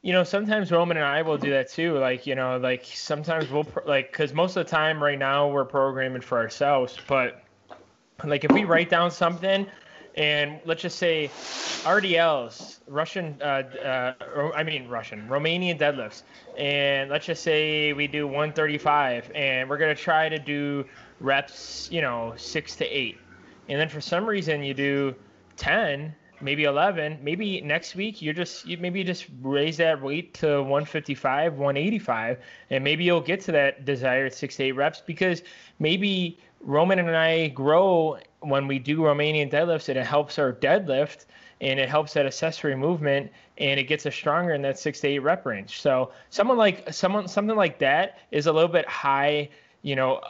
You 0.00 0.12
know, 0.12 0.22
sometimes 0.22 0.70
Roman 0.70 0.96
and 0.96 1.06
I 1.06 1.22
will 1.22 1.38
do 1.38 1.50
that 1.50 1.68
too. 1.68 1.98
Like, 1.98 2.24
you 2.24 2.36
know, 2.36 2.56
like 2.58 2.84
sometimes 2.84 3.50
we'll 3.50 3.66
like 3.84 4.12
because 4.12 4.32
most 4.32 4.56
of 4.56 4.64
the 4.64 4.70
time 4.70 5.02
right 5.02 5.18
now 5.18 5.48
we're 5.48 5.64
programming 5.64 6.20
for 6.20 6.38
ourselves, 6.38 6.96
but 7.08 7.42
like 8.24 8.44
if 8.44 8.52
we 8.52 8.64
write 8.64 8.90
down 8.90 9.10
something 9.10 9.66
and 10.16 10.60
let's 10.64 10.82
just 10.82 10.98
say 10.98 11.30
RDLs, 11.84 12.78
Russian, 12.86 13.36
uh, 13.40 13.44
uh, 13.44 14.50
I 14.54 14.62
mean 14.62 14.88
Russian, 14.88 15.28
Romanian 15.28 15.78
deadlifts, 15.78 16.22
and 16.56 17.10
let's 17.10 17.26
just 17.26 17.42
say 17.42 17.92
we 17.92 18.06
do 18.06 18.26
135, 18.26 19.30
and 19.34 19.68
we're 19.68 19.78
gonna 19.78 19.94
try 19.94 20.28
to 20.28 20.38
do 20.38 20.84
reps, 21.20 21.88
you 21.90 22.00
know, 22.00 22.34
six 22.36 22.76
to 22.76 22.84
eight. 22.84 23.18
And 23.68 23.80
then 23.80 23.88
for 23.88 24.00
some 24.00 24.26
reason 24.26 24.62
you 24.62 24.74
do 24.74 25.14
10 25.56 26.14
maybe 26.40 26.64
11 26.64 27.18
maybe 27.22 27.60
next 27.60 27.94
week 27.96 28.22
you're 28.22 28.34
just 28.34 28.66
you 28.66 28.76
maybe 28.78 29.02
just 29.02 29.26
raise 29.42 29.76
that 29.76 30.00
weight 30.00 30.34
to 30.34 30.62
155 30.62 31.54
185 31.54 32.38
and 32.70 32.84
maybe 32.84 33.04
you'll 33.04 33.20
get 33.20 33.40
to 33.40 33.52
that 33.52 33.84
desired 33.84 34.32
six 34.32 34.56
to 34.56 34.64
eight 34.64 34.72
reps 34.72 35.02
because 35.04 35.42
maybe 35.78 36.38
roman 36.60 36.98
and 36.98 37.16
i 37.16 37.48
grow 37.48 38.18
when 38.40 38.66
we 38.66 38.78
do 38.78 38.98
romanian 38.98 39.50
deadlifts 39.50 39.88
it 39.88 39.96
helps 39.96 40.38
our 40.38 40.52
deadlift 40.52 41.26
and 41.60 41.80
it 41.80 41.88
helps 41.88 42.12
that 42.12 42.24
accessory 42.24 42.76
movement 42.76 43.30
and 43.58 43.80
it 43.80 43.84
gets 43.84 44.06
us 44.06 44.14
stronger 44.14 44.52
in 44.52 44.62
that 44.62 44.78
six 44.78 45.00
to 45.00 45.08
eight 45.08 45.18
rep 45.20 45.44
range 45.44 45.80
so 45.80 46.10
someone 46.30 46.56
like 46.56 46.92
someone 46.92 47.26
something 47.26 47.56
like 47.56 47.78
that 47.78 48.18
is 48.30 48.46
a 48.46 48.52
little 48.52 48.68
bit 48.68 48.86
high 48.88 49.48
you 49.82 49.94
know, 49.94 50.20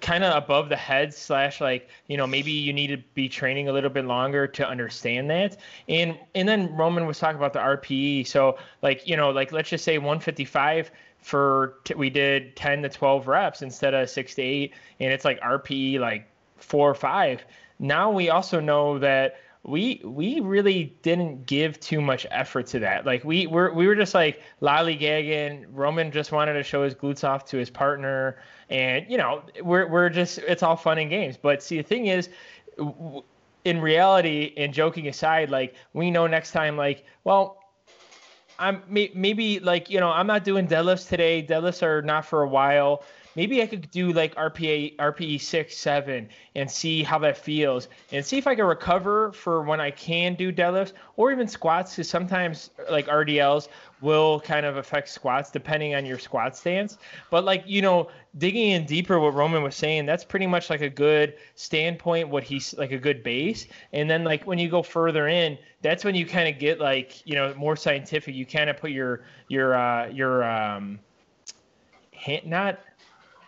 kind 0.00 0.24
of 0.24 0.34
above 0.34 0.68
the 0.68 0.76
head 0.76 1.14
slash 1.14 1.60
like, 1.60 1.88
you 2.08 2.16
know, 2.16 2.26
maybe 2.26 2.50
you 2.50 2.72
need 2.72 2.88
to 2.88 2.96
be 3.14 3.28
training 3.28 3.68
a 3.68 3.72
little 3.72 3.90
bit 3.90 4.04
longer 4.04 4.46
to 4.48 4.68
understand 4.68 5.30
that. 5.30 5.56
And 5.88 6.18
and 6.34 6.48
then 6.48 6.74
Roman 6.74 7.06
was 7.06 7.18
talking 7.18 7.36
about 7.36 7.52
the 7.52 7.60
RPE. 7.60 8.26
So 8.26 8.58
like, 8.82 9.06
you 9.06 9.16
know, 9.16 9.30
like 9.30 9.52
let's 9.52 9.70
just 9.70 9.84
say 9.84 9.98
155 9.98 10.90
for 11.18 11.76
t- 11.84 11.94
we 11.94 12.10
did 12.10 12.56
10 12.56 12.82
to 12.82 12.88
12 12.88 13.28
reps 13.28 13.62
instead 13.62 13.94
of 13.94 14.10
6 14.10 14.34
to 14.34 14.42
8 14.42 14.74
and 14.98 15.12
it's 15.12 15.24
like 15.24 15.40
RPE 15.40 16.00
like 16.00 16.26
4 16.62 16.90
or 16.90 16.94
5. 16.94 17.44
Now 17.78 18.10
we 18.10 18.30
also 18.30 18.60
know 18.60 18.98
that 18.98 19.36
we 19.64 20.00
we 20.04 20.40
really 20.40 20.96
didn't 21.02 21.46
give 21.46 21.78
too 21.78 22.00
much 22.00 22.26
effort 22.30 22.66
to 22.68 22.80
that. 22.80 23.06
Like 23.06 23.24
we 23.24 23.46
were 23.46 23.72
we 23.72 23.86
were 23.86 23.94
just 23.94 24.14
like 24.14 24.42
lollygagging. 24.60 25.66
Roman 25.70 26.10
just 26.10 26.32
wanted 26.32 26.54
to 26.54 26.62
show 26.62 26.82
his 26.82 26.94
glutes 26.94 27.22
off 27.22 27.44
to 27.46 27.58
his 27.58 27.70
partner, 27.70 28.38
and 28.70 29.06
you 29.08 29.16
know 29.16 29.42
we're 29.62 29.86
we're 29.86 30.08
just 30.08 30.38
it's 30.38 30.62
all 30.62 30.76
fun 30.76 30.98
and 30.98 31.10
games. 31.10 31.36
But 31.36 31.62
see, 31.62 31.76
the 31.76 31.84
thing 31.84 32.06
is, 32.06 32.28
in 33.64 33.80
reality, 33.80 34.52
and 34.56 34.74
joking 34.74 35.06
aside, 35.06 35.50
like 35.50 35.74
we 35.92 36.10
know 36.10 36.26
next 36.26 36.52
time, 36.52 36.76
like 36.76 37.04
well. 37.24 37.58
I'm 38.58 38.82
maybe 38.86 39.58
like 39.58 39.90
you 39.90 39.98
know 39.98 40.10
I'm 40.10 40.26
not 40.28 40.44
doing 40.44 40.68
deadlifts 40.68 41.08
today. 41.08 41.44
Deadlifts 41.44 41.82
are 41.82 42.00
not 42.00 42.26
for 42.26 42.42
a 42.42 42.48
while 42.48 43.02
maybe 43.36 43.62
I 43.62 43.66
could 43.66 43.90
do 43.90 44.12
like 44.12 44.34
RPA 44.34 44.96
RPE 44.96 45.40
six 45.40 45.76
seven 45.76 46.28
and 46.54 46.70
see 46.70 47.02
how 47.02 47.18
that 47.20 47.36
feels 47.36 47.88
and 48.10 48.24
see 48.24 48.38
if 48.38 48.46
I 48.46 48.54
can 48.54 48.64
recover 48.64 49.32
for 49.32 49.62
when 49.62 49.80
I 49.80 49.90
can 49.90 50.34
do 50.34 50.52
deadlifts 50.52 50.92
or 51.16 51.32
even 51.32 51.48
squats 51.48 51.92
because 51.92 52.08
sometimes 52.08 52.70
like 52.90 53.06
RDLs 53.06 53.68
will 54.00 54.40
kind 54.40 54.66
of 54.66 54.76
affect 54.76 55.08
squats 55.08 55.50
depending 55.50 55.94
on 55.94 56.04
your 56.04 56.18
squat 56.18 56.56
stance. 56.56 56.98
But 57.30 57.44
like 57.44 57.64
you 57.66 57.82
know 57.82 58.08
digging 58.38 58.70
in 58.70 58.86
deeper, 58.86 59.18
what 59.18 59.34
Roman 59.34 59.62
was 59.62 59.74
saying, 59.74 60.06
that's 60.06 60.24
pretty 60.24 60.46
much 60.46 60.70
like 60.70 60.80
a 60.80 60.90
good 60.90 61.34
standpoint. 61.54 62.28
What 62.28 62.44
he's 62.44 62.74
like 62.74 62.92
a 62.92 62.98
good 62.98 63.22
base, 63.22 63.66
and 63.92 64.10
then 64.10 64.24
like 64.24 64.46
when 64.46 64.58
you 64.58 64.68
go 64.68 64.82
further 64.82 65.28
in, 65.28 65.58
that's 65.80 66.04
when 66.04 66.14
you 66.14 66.26
kind 66.26 66.48
of 66.48 66.58
get 66.58 66.80
like 66.80 67.26
you 67.26 67.34
know 67.34 67.54
more 67.54 67.76
scientific. 67.76 68.34
You 68.34 68.46
kind 68.46 68.68
of 68.68 68.76
put 68.76 68.90
your 68.90 69.22
your 69.48 69.74
uh, 69.74 70.08
your 70.08 70.44
um, 70.44 70.98
hand, 72.12 72.46
not 72.46 72.80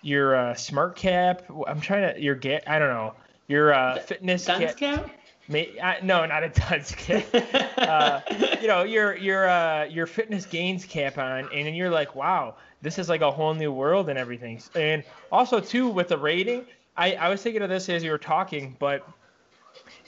your 0.04 0.36
uh, 0.36 0.54
smart 0.54 0.96
cap. 0.96 1.42
I'm 1.66 1.80
trying 1.80 2.14
to 2.14 2.20
your 2.20 2.34
get. 2.34 2.68
I 2.68 2.78
don't 2.78 2.90
know 2.90 3.14
your 3.48 3.72
uh, 3.72 3.98
fitness 3.98 4.44
dunce 4.44 4.74
cap. 4.74 4.76
cap? 4.76 5.10
May, 5.48 5.78
I, 5.80 5.98
no, 6.02 6.24
not 6.24 6.42
a 6.42 6.48
dunce 6.70 6.94
cap. 6.94 7.24
uh, 7.78 8.20
you 8.60 8.68
know 8.68 8.82
your 8.82 9.16
your 9.16 9.48
uh, 9.48 9.84
your 9.84 10.06
fitness 10.06 10.46
gains 10.46 10.84
cap 10.84 11.18
on, 11.18 11.48
and 11.52 11.66
then 11.66 11.74
you're 11.74 11.90
like, 11.90 12.14
wow, 12.14 12.56
this 12.82 12.98
is 12.98 13.08
like 13.08 13.22
a 13.22 13.30
whole 13.30 13.54
new 13.54 13.72
world 13.72 14.08
and 14.08 14.18
everything. 14.18 14.60
And 14.74 15.02
also 15.32 15.60
too 15.60 15.88
with 15.88 16.08
the 16.08 16.18
rating, 16.18 16.66
I 16.96 17.14
I 17.14 17.28
was 17.28 17.42
thinking 17.42 17.62
of 17.62 17.70
this 17.70 17.88
as 17.88 18.04
you 18.04 18.10
were 18.10 18.18
talking, 18.18 18.76
but 18.78 19.06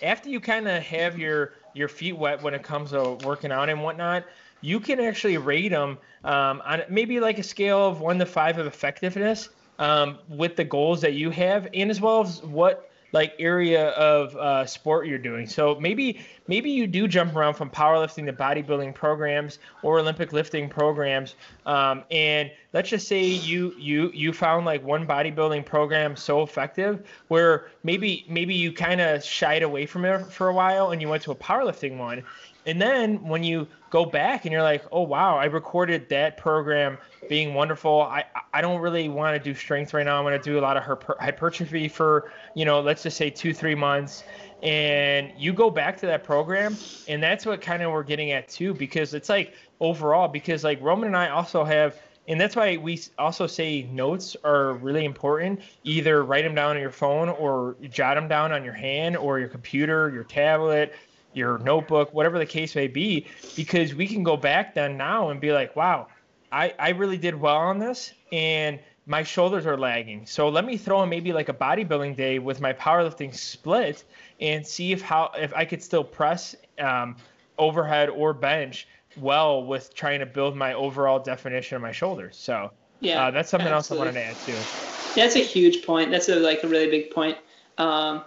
after 0.03 0.29
you 0.29 0.41
kind 0.41 0.69
of 0.69 0.83
have 0.83 1.19
your 1.19 1.55
your 1.75 1.89
feet 1.89 2.17
wet 2.17 2.43
when 2.43 2.55
it 2.55 2.63
comes 2.63 2.91
to 2.91 3.19
working 3.25 3.51
out 3.51 3.69
and 3.69 3.83
whatnot, 3.83 4.25
you 4.61 4.81
can 4.81 5.01
actually 5.01 5.37
rate 5.39 5.69
them 5.69 5.99
um, 6.25 6.63
on 6.65 6.83
maybe 6.89 7.21
like 7.21 7.39
a 7.39 7.43
scale 7.43 7.87
of 7.87 8.01
one 8.01 8.19
to 8.19 8.27
five 8.27 8.59
of 8.59 8.67
effectiveness 8.67 9.51
um, 9.79 10.19
with 10.29 10.57
the 10.57 10.65
goals 10.65 11.01
that 11.03 11.15
you 11.15 11.31
have, 11.31 11.69
and 11.75 11.91
as 11.91 12.01
well 12.01 12.23
as 12.23 12.43
what 12.43 12.91
like 13.13 13.35
area 13.39 13.91
of 13.91 14.37
uh, 14.37 14.67
sport 14.67 15.07
you're 15.07 15.19
doing. 15.19 15.47
So 15.47 15.79
maybe 15.81 16.21
maybe 16.49 16.71
you 16.71 16.87
do 16.87 17.09
jump 17.09 17.35
around 17.35 17.55
from 17.55 17.71
powerlifting 17.71 18.27
to 18.27 18.33
bodybuilding 18.33 18.95
programs 18.95 19.59
or 19.83 20.01
Olympic 20.01 20.33
lifting 20.33 20.69
programs. 20.69 21.35
Um, 21.65 22.05
and 22.11 22.51
let's 22.73 22.91
just 22.91 23.09
say 23.09 23.25
you 23.25 23.75
you 23.79 24.11
you 24.13 24.33
found 24.33 24.67
like 24.67 24.85
one 24.85 25.07
bodybuilding 25.07 25.65
program 25.65 26.17
so 26.17 26.43
effective 26.43 27.07
where 27.29 27.69
maybe 27.85 28.27
maybe 28.29 28.55
you 28.55 28.73
kind 28.73 29.01
of 29.01 29.25
shied 29.25 29.63
away 29.63 29.87
from 29.87 30.05
it 30.05 30.27
for 30.27 30.49
a 30.49 30.53
while 30.53 30.91
and 30.91 31.01
you 31.01 31.09
went 31.09 31.23
to 31.23 31.31
a 31.31 31.37
powerlifting 31.37 31.97
one. 31.99 32.23
And 32.67 32.81
then 32.81 33.23
when 33.23 33.45
you 33.45 33.69
go 33.91 34.05
back 34.05 34.45
and 34.45 34.53
you're 34.53 34.63
like, 34.63 34.85
oh 34.91 35.03
wow, 35.03 35.37
I 35.37 35.45
recorded 35.47 36.09
that 36.09 36.37
program 36.37 36.99
being 37.29 37.55
wonderful. 37.55 38.03
I 38.03 38.25
I 38.53 38.61
don't 38.61 38.81
really 38.81 39.09
want 39.09 39.37
to 39.37 39.43
do 39.43 39.55
strength 39.55 39.95
right 39.95 40.05
now. 40.05 40.19
I'm 40.19 40.25
going 40.25 40.39
to 40.39 40.43
do 40.45 40.59
a 40.59 40.61
lot 40.61 40.77
of 40.77 40.83
hypertrophy 41.21 41.89
for 41.89 42.33
you 42.55 42.65
know, 42.65 42.81
let's 42.81 43.05
just 43.05 43.17
say 43.17 43.31
two 43.31 43.55
three 43.55 43.75
months. 43.77 44.25
And 44.63 45.33
you 45.37 45.53
go 45.53 45.71
back 45.71 45.99
to 45.99 46.07
that 46.07 46.25
program, 46.25 46.77
and 47.09 47.23
that's 47.23 47.45
what 47.47 47.61
kind 47.61 47.83
of 47.83 47.93
we're 47.93 48.03
getting 48.03 48.33
at 48.33 48.49
too, 48.49 48.75
because 48.75 49.15
it's 49.15 49.29
like 49.29 49.55
overall, 49.81 50.29
because 50.29 50.65
like 50.65 50.81
Roman 50.81 51.09
and 51.09 51.17
I 51.17 51.29
also 51.29 51.63
have 51.63 51.97
and 52.29 52.41
that's 52.41 52.57
why 52.57 52.77
we 52.77 53.01
also 53.19 53.47
say 53.47 53.83
notes 53.93 54.37
are 54.43 54.75
really 54.75 55.05
important. 55.05 55.61
Either 55.85 56.25
write 56.25 56.45
them 56.45 56.55
down 56.55 56.77
on 56.77 56.81
your 56.81 56.91
phone 56.91 57.29
or 57.29 57.77
jot 57.89 58.17
them 58.17 58.27
down 58.27 58.53
on 58.53 58.65
your 58.65 58.73
hand 58.73 59.17
or 59.17 59.39
your 59.39 59.49
computer, 59.49 60.11
your 60.11 60.25
tablet, 60.25 60.95
your 61.37 61.59
notebook, 61.59 62.13
whatever 62.15 62.39
the 62.39 62.47
case 62.47 62.75
may 62.75 62.89
be, 62.89 63.27
because 63.55 63.95
we 63.95 64.07
can 64.07 64.23
go 64.23 64.37
back 64.37 64.75
then 64.75 64.97
now 64.97 65.31
and 65.31 65.41
be 65.41 65.53
like, 65.53 65.77
wow, 65.77 66.09
I, 66.51 66.75
I 66.79 66.91
really 66.91 67.19
did 67.19 67.35
well 67.35 67.57
on 67.57 67.79
this 67.79 68.13
and 68.33 68.81
my 69.07 69.23
shoulders 69.23 69.67
are 69.67 69.77
lagging. 69.77 70.27
So 70.27 70.49
let 70.49 70.65
me 70.65 70.77
throw 70.77 71.03
in 71.03 71.09
maybe 71.09 71.33
like 71.33 71.49
a 71.49 71.55
bodybuilding 71.55 72.17
day 72.17 72.39
with 72.39 72.61
my 72.61 72.73
powerlifting 72.73 73.35
split 73.35 74.05
and 74.41 74.67
see 74.67 74.93
if 74.93 75.01
how 75.01 75.31
if 75.39 75.55
I 75.55 75.65
could 75.65 75.83
still 75.83 76.03
press 76.03 76.57
um, 76.79 77.17
overhead 77.57 78.09
or 78.09 78.33
bench 78.33 78.89
well 79.17 79.65
with 79.65 79.95
trying 79.95 80.21
to 80.21 80.27
build 80.27 80.57
my 80.57 80.75
overall 80.75 81.21
definition 81.21 81.77
of 81.77 81.83
my 81.83 81.93
shoulders. 81.93 82.37
So 82.37 82.73
yeah, 83.01 83.27
uh, 83.27 83.31
that's 83.31 83.49
something 83.49 83.69
absolutely. 83.69 84.09
else 84.09 84.17
I 84.17 84.21
wanted 84.21 84.21
to 84.21 84.27
add 84.27 84.41
too. 84.41 84.67
That's 85.15 85.37
a 85.37 85.45
huge 85.45 85.87
point. 85.87 86.11
That's 86.11 86.29
a 86.29 86.37
like 86.37 86.65
a 86.65 86.69
really 86.69 86.91
big 86.91 87.11
point. 87.11 87.39
Um, 87.79 88.25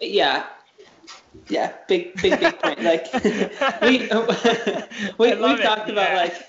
yeah, 0.00 0.46
yeah, 1.48 1.72
big, 1.88 2.14
big, 2.20 2.38
big 2.38 2.58
point. 2.58 2.82
Like 2.82 3.12
we, 3.82 3.98
we 3.98 3.98
we've 5.18 5.60
it. 5.60 5.62
talked 5.62 5.88
about 5.88 6.10
yeah. 6.10 6.30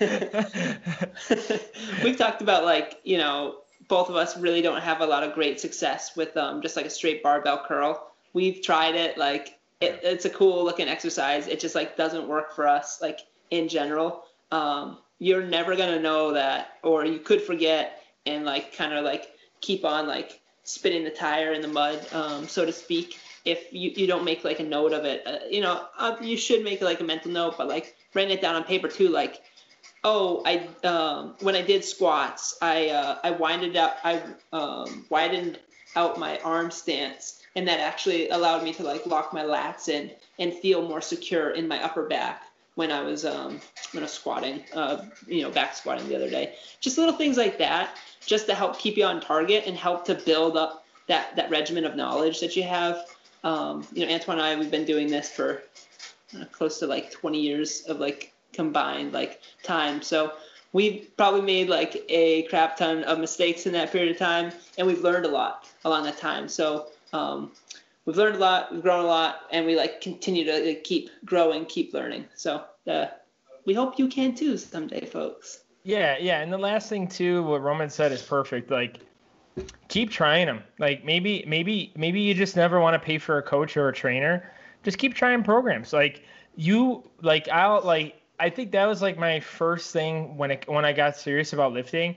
we've 2.04 2.16
talked 2.16 2.42
about 2.42 2.64
like 2.64 3.00
you 3.04 3.18
know 3.18 3.58
both 3.88 4.08
of 4.08 4.16
us 4.16 4.36
really 4.38 4.62
don't 4.62 4.80
have 4.80 5.00
a 5.00 5.06
lot 5.06 5.22
of 5.22 5.34
great 5.34 5.60
success 5.60 6.16
with 6.16 6.36
um 6.36 6.62
just 6.62 6.76
like 6.76 6.86
a 6.86 6.90
straight 6.90 7.22
barbell 7.22 7.62
curl. 7.66 8.10
We've 8.32 8.62
tried 8.62 8.94
it 8.94 9.18
like 9.18 9.58
it, 9.80 10.00
it's 10.02 10.24
a 10.24 10.30
cool 10.30 10.64
looking 10.64 10.88
exercise. 10.88 11.46
It 11.46 11.60
just 11.60 11.74
like 11.74 11.96
doesn't 11.96 12.28
work 12.28 12.54
for 12.54 12.66
us 12.68 13.00
like 13.00 13.20
in 13.50 13.68
general. 13.68 14.24
Um, 14.50 14.98
you're 15.18 15.44
never 15.44 15.76
gonna 15.76 16.00
know 16.00 16.32
that, 16.32 16.78
or 16.82 17.04
you 17.04 17.18
could 17.18 17.42
forget 17.42 18.02
and 18.26 18.44
like 18.44 18.76
kind 18.76 18.92
of 18.92 19.04
like 19.04 19.32
keep 19.60 19.84
on 19.84 20.06
like 20.06 20.40
spinning 20.62 21.04
the 21.04 21.10
tire 21.10 21.52
in 21.52 21.62
the 21.62 21.68
mud, 21.68 22.06
um, 22.12 22.48
so 22.48 22.64
to 22.64 22.72
speak 22.72 23.18
if 23.44 23.72
you, 23.72 23.90
you 23.90 24.06
don't 24.06 24.24
make 24.24 24.44
like 24.44 24.60
a 24.60 24.64
note 24.64 24.92
of 24.92 25.04
it. 25.04 25.22
Uh, 25.26 25.38
you 25.50 25.60
know, 25.60 25.86
uh, 25.98 26.16
you 26.20 26.36
should 26.36 26.64
make 26.64 26.80
like 26.80 27.00
a 27.00 27.04
mental 27.04 27.30
note, 27.30 27.56
but 27.58 27.68
like 27.68 27.96
writing 28.14 28.36
it 28.36 28.40
down 28.40 28.54
on 28.54 28.64
paper 28.64 28.88
too. 28.88 29.08
Like, 29.08 29.42
oh, 30.02 30.42
I 30.44 30.68
um, 30.86 31.34
when 31.40 31.54
I 31.54 31.62
did 31.62 31.84
squats, 31.84 32.56
I 32.62 32.88
uh, 32.88 33.18
I 33.22 33.32
winded 33.32 33.76
up, 33.76 33.98
I 34.04 34.22
um, 34.52 35.06
widened 35.10 35.58
out 35.96 36.18
my 36.18 36.38
arm 36.38 36.70
stance, 36.70 37.42
and 37.54 37.68
that 37.68 37.80
actually 37.80 38.28
allowed 38.30 38.64
me 38.64 38.72
to 38.74 38.82
like 38.82 39.06
lock 39.06 39.32
my 39.32 39.42
lats 39.42 39.88
in 39.88 40.10
and 40.38 40.52
feel 40.54 40.86
more 40.86 41.00
secure 41.00 41.50
in 41.50 41.68
my 41.68 41.82
upper 41.82 42.06
back 42.06 42.44
when 42.76 42.90
I 42.90 43.02
was 43.02 43.24
um, 43.24 43.60
when 43.92 44.02
I 44.02 44.06
was 44.06 44.12
squatting, 44.12 44.64
uh, 44.72 45.04
you 45.26 45.42
know, 45.42 45.50
back 45.50 45.74
squatting 45.74 46.08
the 46.08 46.16
other 46.16 46.30
day. 46.30 46.54
Just 46.80 46.96
little 46.96 47.14
things 47.14 47.36
like 47.36 47.58
that, 47.58 47.96
just 48.24 48.46
to 48.46 48.54
help 48.54 48.78
keep 48.78 48.96
you 48.96 49.04
on 49.04 49.20
target 49.20 49.64
and 49.66 49.76
help 49.76 50.06
to 50.06 50.14
build 50.14 50.56
up 50.56 50.86
that 51.08 51.36
that 51.36 51.50
regimen 51.50 51.84
of 51.84 51.94
knowledge 51.94 52.40
that 52.40 52.56
you 52.56 52.62
have 52.62 53.04
um, 53.44 53.86
you 53.92 54.04
know, 54.04 54.12
Antoine 54.12 54.38
and 54.38 54.46
I, 54.46 54.56
we've 54.56 54.70
been 54.70 54.86
doing 54.86 55.06
this 55.06 55.30
for 55.30 55.62
uh, 56.34 56.44
close 56.46 56.78
to 56.80 56.86
like 56.86 57.12
20 57.12 57.40
years 57.40 57.82
of 57.82 58.00
like 58.00 58.32
combined 58.52 59.12
like 59.12 59.40
time. 59.62 60.02
So 60.02 60.32
we've 60.72 61.10
probably 61.16 61.42
made 61.42 61.68
like 61.68 62.04
a 62.08 62.42
crap 62.44 62.76
ton 62.76 63.04
of 63.04 63.18
mistakes 63.18 63.66
in 63.66 63.72
that 63.74 63.92
period 63.92 64.10
of 64.10 64.18
time, 64.18 64.50
and 64.78 64.86
we've 64.86 65.02
learned 65.02 65.26
a 65.26 65.28
lot 65.28 65.68
along 65.84 66.04
that 66.04 66.18
time. 66.18 66.48
So 66.48 66.88
um, 67.12 67.52
we've 68.06 68.16
learned 68.16 68.36
a 68.36 68.40
lot, 68.40 68.72
we've 68.72 68.82
grown 68.82 69.04
a 69.04 69.08
lot, 69.08 69.42
and 69.52 69.66
we 69.66 69.76
like 69.76 70.00
continue 70.00 70.44
to 70.44 70.66
like, 70.66 70.84
keep 70.84 71.10
growing, 71.24 71.66
keep 71.66 71.92
learning. 71.92 72.24
So 72.34 72.64
uh, 72.86 73.06
we 73.66 73.74
hope 73.74 73.98
you 73.98 74.08
can 74.08 74.34
too 74.34 74.56
someday, 74.56 75.04
folks. 75.04 75.60
Yeah, 75.82 76.16
yeah, 76.18 76.40
and 76.40 76.50
the 76.50 76.58
last 76.58 76.88
thing 76.88 77.06
too, 77.06 77.42
what 77.42 77.60
Roman 77.62 77.90
said 77.90 78.10
is 78.10 78.22
perfect. 78.22 78.70
Like 78.70 79.00
keep 79.88 80.10
trying 80.10 80.46
them. 80.46 80.62
Like 80.78 81.04
maybe 81.04 81.44
maybe 81.46 81.92
maybe 81.96 82.20
you 82.20 82.34
just 82.34 82.56
never 82.56 82.80
want 82.80 82.94
to 82.94 82.98
pay 82.98 83.18
for 83.18 83.38
a 83.38 83.42
coach 83.42 83.76
or 83.76 83.88
a 83.88 83.92
trainer. 83.92 84.52
Just 84.82 84.98
keep 84.98 85.14
trying 85.14 85.42
programs. 85.42 85.92
Like 85.92 86.22
you 86.56 87.08
like 87.22 87.48
I'll 87.48 87.82
like 87.82 88.20
I 88.38 88.50
think 88.50 88.72
that 88.72 88.86
was 88.86 89.00
like 89.00 89.16
my 89.18 89.40
first 89.40 89.92
thing 89.92 90.36
when 90.36 90.50
it 90.50 90.64
when 90.66 90.84
I 90.84 90.92
got 90.92 91.16
serious 91.16 91.52
about 91.52 91.72
lifting. 91.72 92.16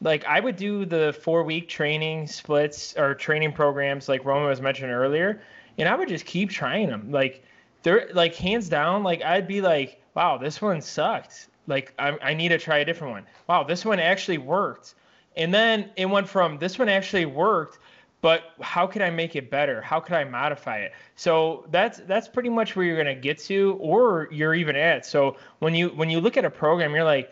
Like 0.00 0.24
I 0.24 0.40
would 0.40 0.56
do 0.56 0.84
the 0.84 1.12
four 1.22 1.44
week 1.44 1.68
training 1.68 2.26
splits 2.26 2.96
or 2.96 3.14
training 3.14 3.52
programs 3.52 4.08
like 4.08 4.24
Roman 4.24 4.48
was 4.48 4.60
mentioning 4.60 4.90
earlier, 4.90 5.42
and 5.78 5.88
I 5.88 5.94
would 5.94 6.08
just 6.08 6.26
keep 6.26 6.50
trying 6.50 6.88
them. 6.88 7.10
Like 7.10 7.44
they're 7.82 8.08
like 8.14 8.34
hands 8.34 8.68
down, 8.68 9.02
like 9.02 9.22
I'd 9.22 9.46
be 9.46 9.60
like, 9.60 10.00
wow, 10.14 10.38
this 10.38 10.60
one 10.60 10.80
sucked. 10.80 11.48
Like 11.66 11.94
I, 11.98 12.16
I 12.22 12.34
need 12.34 12.48
to 12.48 12.58
try 12.58 12.78
a 12.78 12.84
different 12.84 13.12
one. 13.12 13.26
Wow, 13.46 13.64
this 13.64 13.84
one 13.84 13.98
actually 13.98 14.38
worked 14.38 14.94
and 15.36 15.52
then 15.52 15.90
it 15.96 16.06
went 16.06 16.28
from 16.28 16.58
this 16.58 16.78
one 16.78 16.88
actually 16.88 17.26
worked, 17.26 17.78
but 18.20 18.52
how 18.62 18.86
can 18.86 19.02
I 19.02 19.10
make 19.10 19.36
it 19.36 19.50
better? 19.50 19.82
How 19.82 20.00
could 20.00 20.14
I 20.14 20.24
modify 20.24 20.78
it? 20.78 20.92
So 21.14 21.66
that's 21.70 21.98
that's 22.06 22.26
pretty 22.26 22.48
much 22.48 22.74
where 22.74 22.86
you're 22.86 22.96
gonna 22.96 23.14
get 23.14 23.38
to, 23.40 23.76
or 23.80 24.28
you're 24.32 24.54
even 24.54 24.76
at. 24.76 25.04
So 25.04 25.36
when 25.58 25.74
you 25.74 25.88
when 25.90 26.08
you 26.08 26.20
look 26.20 26.36
at 26.36 26.44
a 26.44 26.50
program, 26.50 26.94
you're 26.94 27.04
like, 27.04 27.30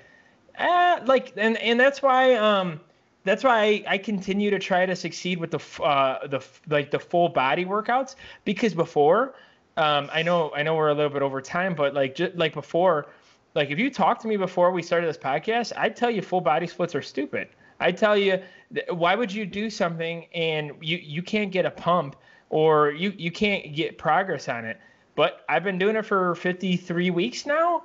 ah, 0.58 1.00
like, 1.06 1.32
and 1.36 1.56
and 1.58 1.80
that's 1.80 2.02
why 2.02 2.34
um 2.34 2.80
that's 3.24 3.44
why 3.44 3.58
I, 3.58 3.84
I 3.86 3.98
continue 3.98 4.50
to 4.50 4.58
try 4.58 4.84
to 4.84 4.94
succeed 4.96 5.38
with 5.38 5.52
the 5.52 5.82
uh 5.82 6.26
the 6.26 6.44
like 6.68 6.90
the 6.90 6.98
full 6.98 7.28
body 7.28 7.64
workouts 7.64 8.16
because 8.44 8.74
before 8.74 9.34
um 9.76 10.10
I 10.12 10.22
know 10.22 10.52
I 10.54 10.62
know 10.62 10.74
we're 10.74 10.88
a 10.88 10.94
little 10.94 11.10
bit 11.12 11.22
over 11.22 11.40
time, 11.40 11.74
but 11.74 11.94
like 11.94 12.14
just 12.16 12.34
like 12.36 12.52
before, 12.52 13.06
like 13.54 13.70
if 13.70 13.78
you 13.78 13.90
talked 13.90 14.20
to 14.22 14.28
me 14.28 14.36
before 14.36 14.70
we 14.72 14.82
started 14.82 15.08
this 15.08 15.16
podcast, 15.16 15.72
I'd 15.76 15.96
tell 15.96 16.10
you 16.10 16.20
full 16.20 16.40
body 16.42 16.66
splits 16.66 16.94
are 16.94 17.00
stupid. 17.02 17.48
I 17.82 17.90
tell 17.92 18.16
you, 18.16 18.40
why 18.88 19.14
would 19.14 19.32
you 19.32 19.44
do 19.44 19.68
something 19.68 20.26
and 20.34 20.72
you 20.80 20.98
you 20.98 21.22
can't 21.22 21.50
get 21.50 21.66
a 21.66 21.70
pump 21.70 22.16
or 22.48 22.92
you 22.92 23.12
you 23.18 23.30
can't 23.30 23.74
get 23.74 23.98
progress 23.98 24.48
on 24.48 24.64
it? 24.64 24.78
But 25.14 25.44
I've 25.48 25.64
been 25.64 25.78
doing 25.78 25.96
it 25.96 26.06
for 26.06 26.34
53 26.36 27.10
weeks 27.10 27.44
now. 27.44 27.82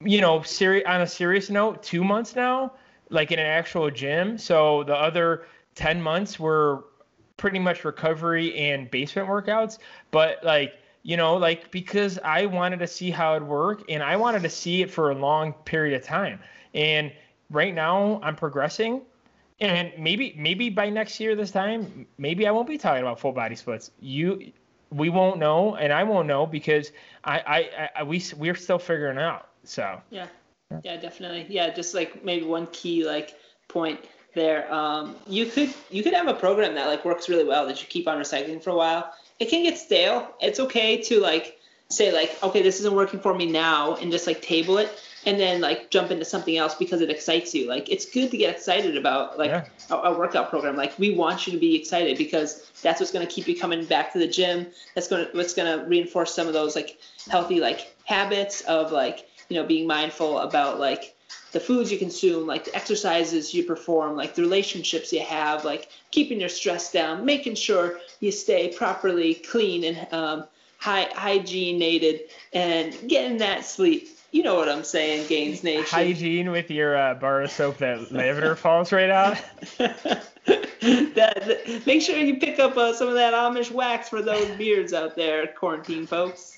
You 0.00 0.20
know, 0.20 0.42
seri- 0.42 0.86
on 0.86 1.00
a 1.02 1.06
serious 1.06 1.50
note, 1.50 1.82
two 1.82 2.04
months 2.04 2.36
now, 2.36 2.72
like 3.10 3.32
in 3.32 3.38
an 3.38 3.46
actual 3.46 3.90
gym. 3.90 4.38
So 4.38 4.84
the 4.84 4.94
other 4.94 5.46
10 5.74 6.00
months 6.00 6.38
were 6.38 6.84
pretty 7.36 7.58
much 7.58 7.84
recovery 7.84 8.56
and 8.56 8.90
basement 8.90 9.28
workouts. 9.28 9.78
But 10.10 10.42
like, 10.42 10.74
you 11.02 11.16
know, 11.16 11.36
like 11.36 11.70
because 11.70 12.18
I 12.24 12.46
wanted 12.46 12.78
to 12.78 12.86
see 12.86 13.10
how 13.10 13.34
it 13.34 13.42
worked 13.42 13.90
and 13.90 14.02
I 14.02 14.16
wanted 14.16 14.42
to 14.42 14.50
see 14.50 14.82
it 14.82 14.90
for 14.90 15.10
a 15.10 15.14
long 15.14 15.52
period 15.52 16.00
of 16.00 16.06
time. 16.06 16.40
And 16.74 17.12
right 17.50 17.74
now 17.74 18.20
I'm 18.22 18.36
progressing 18.36 19.02
and 19.60 19.92
maybe 19.98 20.34
maybe 20.36 20.70
by 20.70 20.90
next 20.90 21.18
year 21.20 21.34
this 21.34 21.50
time, 21.50 22.06
maybe 22.18 22.46
I 22.46 22.50
won't 22.50 22.68
be 22.68 22.78
talking 22.78 23.02
about 23.02 23.20
full 23.20 23.32
body 23.32 23.56
splits. 23.56 23.90
You 24.00 24.52
we 24.90 25.08
won't 25.08 25.38
know 25.38 25.74
and 25.76 25.92
I 25.92 26.04
won't 26.04 26.28
know 26.28 26.46
because 26.46 26.92
I 27.24 27.38
I, 27.38 27.90
I 27.96 28.02
we 28.02 28.22
we're 28.36 28.54
still 28.54 28.78
figuring 28.78 29.18
out. 29.18 29.48
So 29.64 30.00
Yeah. 30.10 30.26
Yeah, 30.82 30.96
definitely. 30.96 31.46
Yeah, 31.48 31.72
just 31.72 31.94
like 31.94 32.24
maybe 32.24 32.44
one 32.44 32.66
key 32.68 33.06
like 33.06 33.34
point 33.68 34.00
there. 34.34 34.72
Um, 34.72 35.16
you 35.26 35.46
could 35.46 35.72
you 35.90 36.02
could 36.02 36.12
have 36.12 36.28
a 36.28 36.34
program 36.34 36.74
that 36.74 36.86
like 36.86 37.04
works 37.04 37.28
really 37.28 37.44
well 37.44 37.66
that 37.66 37.80
you 37.80 37.88
keep 37.88 38.08
on 38.08 38.18
recycling 38.18 38.62
for 38.62 38.70
a 38.70 38.76
while. 38.76 39.12
It 39.38 39.48
can 39.48 39.62
get 39.62 39.78
stale. 39.78 40.34
It's 40.40 40.58
okay 40.60 41.00
to 41.02 41.20
like 41.20 41.58
say 41.88 42.12
like 42.12 42.36
okay 42.42 42.62
this 42.62 42.80
isn't 42.80 42.94
working 42.94 43.20
for 43.20 43.34
me 43.34 43.46
now 43.46 43.94
and 43.96 44.10
just 44.10 44.26
like 44.26 44.42
table 44.42 44.78
it 44.78 44.90
and 45.26 45.40
then 45.40 45.60
like 45.60 45.90
jump 45.90 46.12
into 46.12 46.24
something 46.24 46.56
else 46.56 46.74
because 46.76 47.00
it 47.00 47.10
excites 47.10 47.52
you. 47.52 47.68
Like 47.68 47.90
it's 47.90 48.08
good 48.08 48.30
to 48.30 48.36
get 48.36 48.54
excited 48.54 48.96
about 48.96 49.36
like 49.36 49.50
yeah. 49.50 49.66
a, 49.90 49.94
a, 49.94 50.18
workout 50.18 50.48
program. 50.48 50.76
Like 50.76 50.96
we 50.98 51.14
want 51.14 51.46
you 51.46 51.52
to 51.52 51.58
be 51.58 51.74
excited 51.74 52.16
because 52.16 52.70
that's 52.80 53.00
what's 53.00 53.12
going 53.12 53.26
to 53.26 53.32
keep 53.32 53.48
you 53.48 53.58
coming 53.58 53.84
back 53.84 54.12
to 54.12 54.20
the 54.20 54.28
gym. 54.28 54.68
That's 54.94 55.08
going 55.08 55.26
to 55.26 55.36
what's 55.36 55.52
going 55.52 55.78
to 55.78 55.84
reinforce 55.86 56.32
some 56.32 56.46
of 56.46 56.52
those 56.52 56.76
like 56.76 56.98
healthy 57.28 57.58
like 57.60 57.92
habits 58.04 58.60
of 58.62 58.92
like 58.92 59.28
you 59.48 59.56
know 59.56 59.66
being 59.66 59.86
mindful 59.86 60.38
about 60.38 60.78
like 60.78 61.16
the 61.50 61.58
foods 61.58 61.90
you 61.90 61.98
consume, 61.98 62.46
like 62.46 62.64
the 62.64 62.76
exercises 62.76 63.52
you 63.52 63.64
perform, 63.64 64.16
like 64.16 64.34
the 64.34 64.42
relationships 64.42 65.12
you 65.12 65.20
have, 65.20 65.64
like 65.64 65.88
keeping 66.12 66.38
your 66.38 66.48
stress 66.48 66.92
down, 66.92 67.24
making 67.24 67.54
sure 67.56 67.98
you 68.20 68.30
stay 68.30 68.72
properly 68.76 69.34
clean 69.34 69.82
and 69.84 70.12
um, 70.12 70.44
high 70.78 71.08
hygienated, 71.14 72.20
and 72.52 72.94
getting 73.08 73.38
that 73.38 73.64
sleep 73.64 74.08
you 74.36 74.42
know 74.42 74.54
what 74.54 74.68
I'm 74.68 74.84
saying, 74.84 75.28
Gains 75.28 75.64
Nation. 75.64 75.86
Hygiene 75.86 76.50
with 76.50 76.70
your 76.70 76.94
uh, 76.94 77.14
bar 77.14 77.40
of 77.40 77.50
soap 77.50 77.78
that 77.78 78.12
lavender 78.12 78.54
falls 78.56 78.92
right 78.92 79.08
out. 79.08 79.42
that, 79.78 81.82
make 81.86 82.02
sure 82.02 82.18
you 82.18 82.38
pick 82.38 82.58
up 82.58 82.76
uh, 82.76 82.92
some 82.92 83.08
of 83.08 83.14
that 83.14 83.32
Amish 83.32 83.70
wax 83.70 84.10
for 84.10 84.20
those 84.20 84.46
beards 84.58 84.92
out 84.92 85.16
there, 85.16 85.46
quarantine 85.46 86.06
folks. 86.06 86.55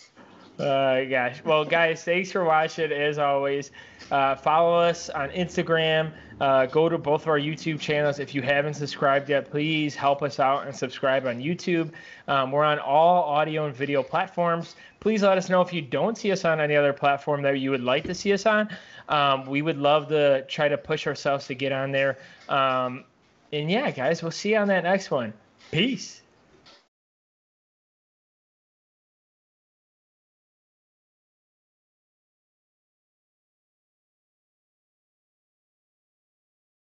Uh, 0.58 1.04
gosh. 1.04 1.42
Well, 1.44 1.64
guys, 1.64 2.02
thanks 2.02 2.32
for 2.32 2.44
watching. 2.44 2.90
As 2.90 3.18
always, 3.18 3.70
uh, 4.10 4.34
follow 4.34 4.78
us 4.78 5.08
on 5.08 5.30
Instagram. 5.30 6.12
Uh, 6.40 6.66
go 6.66 6.88
to 6.88 6.98
both 6.98 7.22
of 7.22 7.28
our 7.28 7.38
YouTube 7.38 7.80
channels. 7.80 8.18
If 8.18 8.34
you 8.34 8.42
haven't 8.42 8.74
subscribed 8.74 9.28
yet, 9.28 9.50
please 9.50 9.94
help 9.94 10.22
us 10.22 10.40
out 10.40 10.66
and 10.66 10.74
subscribe 10.74 11.26
on 11.26 11.38
YouTube. 11.38 11.92
Um, 12.26 12.50
we're 12.52 12.64
on 12.64 12.78
all 12.78 13.24
audio 13.24 13.66
and 13.66 13.74
video 13.74 14.02
platforms. 14.02 14.74
Please 15.00 15.22
let 15.22 15.38
us 15.38 15.48
know 15.48 15.60
if 15.60 15.72
you 15.72 15.82
don't 15.82 16.18
see 16.18 16.32
us 16.32 16.44
on 16.44 16.60
any 16.60 16.74
other 16.74 16.92
platform 16.92 17.42
that 17.42 17.58
you 17.60 17.70
would 17.70 17.82
like 17.82 18.04
to 18.04 18.14
see 18.14 18.32
us 18.32 18.46
on. 18.46 18.68
Um, 19.08 19.46
we 19.46 19.62
would 19.62 19.78
love 19.78 20.08
to 20.08 20.44
try 20.46 20.68
to 20.68 20.78
push 20.78 21.06
ourselves 21.06 21.46
to 21.46 21.54
get 21.54 21.72
on 21.72 21.92
there. 21.92 22.18
Um, 22.48 23.04
and 23.52 23.70
yeah, 23.70 23.90
guys, 23.90 24.22
we'll 24.22 24.32
see 24.32 24.50
you 24.50 24.58
on 24.58 24.68
that 24.68 24.84
next 24.84 25.10
one. 25.10 25.32
Peace. 25.70 26.22